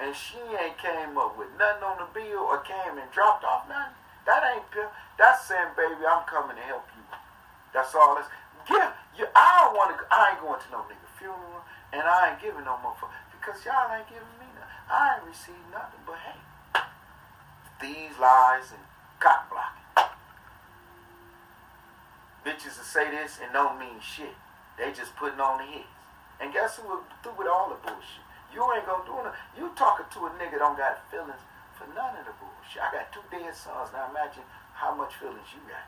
[0.00, 3.68] and she ain't came up with nothing on the bill or came and dropped off
[3.68, 3.94] nothing.
[4.26, 4.90] That ain't pimp.
[5.18, 7.02] That's saying, baby, I'm coming to help you.
[7.72, 8.28] That's all it's.
[8.66, 8.82] Give
[9.16, 9.26] you.
[9.30, 10.02] I don't want to.
[10.10, 11.62] I ain't going to no nigga funeral,
[11.92, 12.98] and I ain't giving no more
[13.30, 14.90] because y'all ain't giving me nothing.
[14.90, 16.40] I ain't received nothing but hey,
[17.80, 18.82] these lies and
[19.20, 20.10] cock blocking.
[22.44, 24.34] Bitches will say this and don't mean shit.
[24.76, 25.96] They just putting on the hits.
[26.40, 28.24] And guess who through with all the bullshit?
[28.52, 29.36] You ain't gonna do nothing.
[29.56, 31.40] You talking to a nigga don't got feelings
[31.76, 32.84] for none of the bullshit.
[32.84, 33.92] I got two dead sons.
[33.92, 34.44] Now imagine
[34.76, 35.86] how much feelings you got.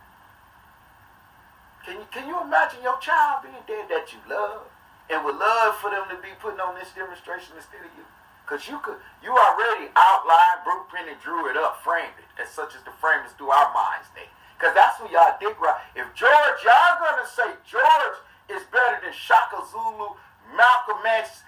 [1.85, 4.69] Can you can you imagine your child being dead that you love
[5.09, 8.05] and would love for them to be putting on this demonstration instead of you?
[8.49, 12.81] Cause you could you already outlined, blueprinted, drew it up, framed it, as such as
[12.89, 14.29] the framers do our minds day.
[14.57, 15.81] Cause that's what y'all dig right.
[15.93, 18.17] If George, y'all gonna say George
[18.49, 20.17] is better than Shaka Zulu,
[20.57, 21.45] Malcolm X,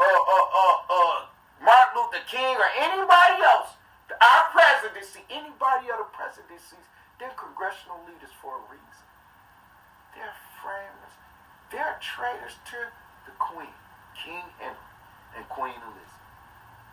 [0.00, 1.18] uh, uh, uh, uh,
[1.62, 3.76] Martin Luther King, or anybody else,
[4.20, 6.86] our presidency, anybody other presidencies,
[7.18, 9.06] they're congressional leaders for a reason.
[10.14, 11.14] They're framers.
[11.70, 12.90] They're traitors to
[13.24, 13.72] the Queen,
[14.18, 14.90] King Henry,
[15.36, 16.22] and Queen Elizabeth.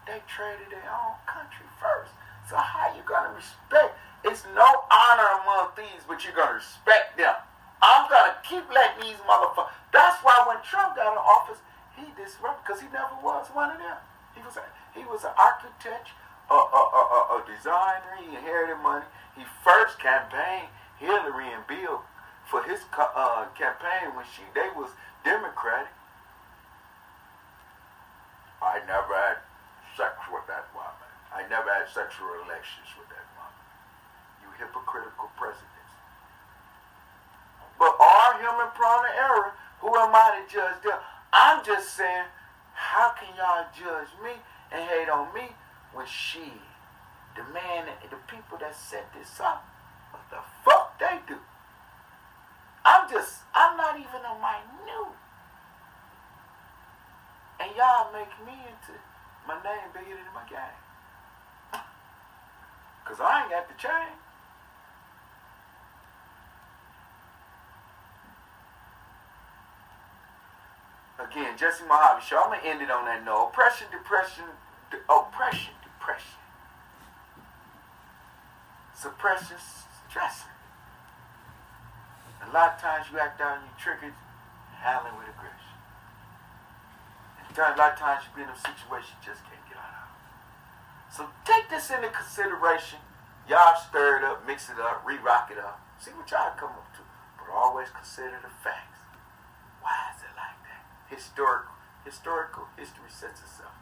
[0.07, 2.13] They traded their own country first.
[2.49, 3.93] So how you gonna respect?
[4.23, 7.35] It's no honor among thieves, but you're gonna respect them.
[7.81, 9.71] I'm gonna keep letting these motherfuckers.
[9.91, 11.59] That's why when Trump got in office,
[11.95, 13.97] he disrupted because he never was one of them.
[14.35, 16.11] He was a, he was an architect,
[16.49, 17.03] a, a, a,
[17.35, 18.19] a, designer.
[18.19, 19.05] He inherited money.
[19.35, 22.03] He first campaigned Hillary and Bill
[22.45, 24.91] for his uh, campaign when she they was
[25.23, 25.93] Democratic.
[28.61, 29.39] I never had
[29.95, 31.09] sex with that woman.
[31.31, 33.59] I never had sexual relations with that woman.
[34.43, 35.78] You hypocritical presidents.
[38.39, 39.51] Human prone to error.
[39.81, 40.99] Who am I to judge them?
[41.31, 42.25] I'm just saying,
[42.73, 44.31] how can y'all judge me
[44.71, 45.51] and hate on me
[45.93, 46.51] when she,
[47.35, 49.67] the man, the people that set this up,
[50.11, 51.39] what the fuck they do?
[52.85, 55.15] I'm just, I'm not even a minute.
[57.59, 58.95] And y'all make me into
[59.45, 60.79] my name bigger than my game.
[63.03, 64.13] Because I ain't got the chain.
[71.19, 72.41] Again, Jesse Mohave Show.
[72.41, 73.51] I'm gonna end it on that note.
[73.51, 74.45] Oppression, depression,
[74.89, 76.39] de- oppression, depression.
[78.95, 79.57] Suppression,
[80.09, 80.49] stressing.
[82.47, 84.15] A lot of times you act out and you triggered,
[84.79, 85.75] handling with aggression.
[87.37, 90.07] And a lot of times you be in a situation you just can't get out
[90.07, 90.09] of.
[91.11, 92.99] So take this into consideration.
[93.49, 95.81] Y'all stir it up, mix it up, re-rock it up.
[95.99, 97.01] See what y'all come up to.
[97.37, 99.03] But always consider the facts.
[99.81, 100.83] Why is it like that?
[101.09, 101.73] Historical,
[102.05, 103.73] historical history sets itself.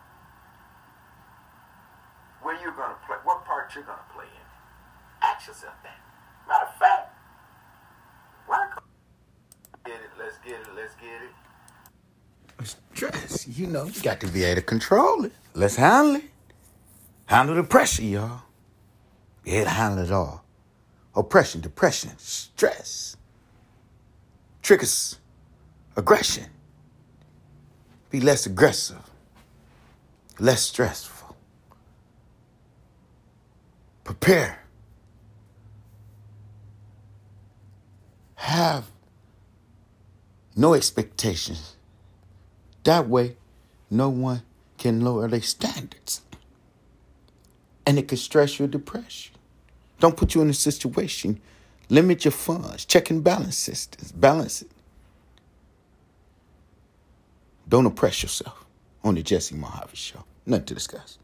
[2.42, 3.18] Where you're gonna play?
[3.24, 4.48] What part you're gonna play in?
[5.22, 6.00] Ask yourself that.
[6.48, 7.14] Matter of fact,
[8.46, 8.70] why?
[9.86, 10.10] Get it.
[10.18, 10.68] Let's get it.
[10.76, 12.76] Let's get it.
[12.96, 15.34] Stress, you know, you got to be able to control it.
[15.54, 16.24] Let's handle it.
[17.28, 18.42] Handle the pressure, y'all.
[19.44, 20.44] Be able to handle it all.
[21.16, 23.18] Oppression, depression, stress.
[24.62, 25.20] Triggers
[25.96, 26.46] aggression.
[28.10, 29.10] Be less aggressive.
[30.40, 31.36] Less stressful.
[34.04, 34.60] Prepare.
[38.36, 38.86] Have
[40.56, 41.76] no expectations.
[42.84, 43.36] That way,
[43.90, 44.44] no one
[44.78, 46.22] can lower their standards.
[47.86, 49.32] And it can stress you or depress you.
[50.00, 51.42] Don't put you in a situation.
[51.90, 52.86] Limit your funds.
[52.86, 54.12] Check and balance systems.
[54.12, 54.72] Balance it.
[57.70, 58.66] Don't oppress yourself
[59.04, 60.24] on the Jesse Mohave Show.
[60.46, 61.20] Nothing to discuss.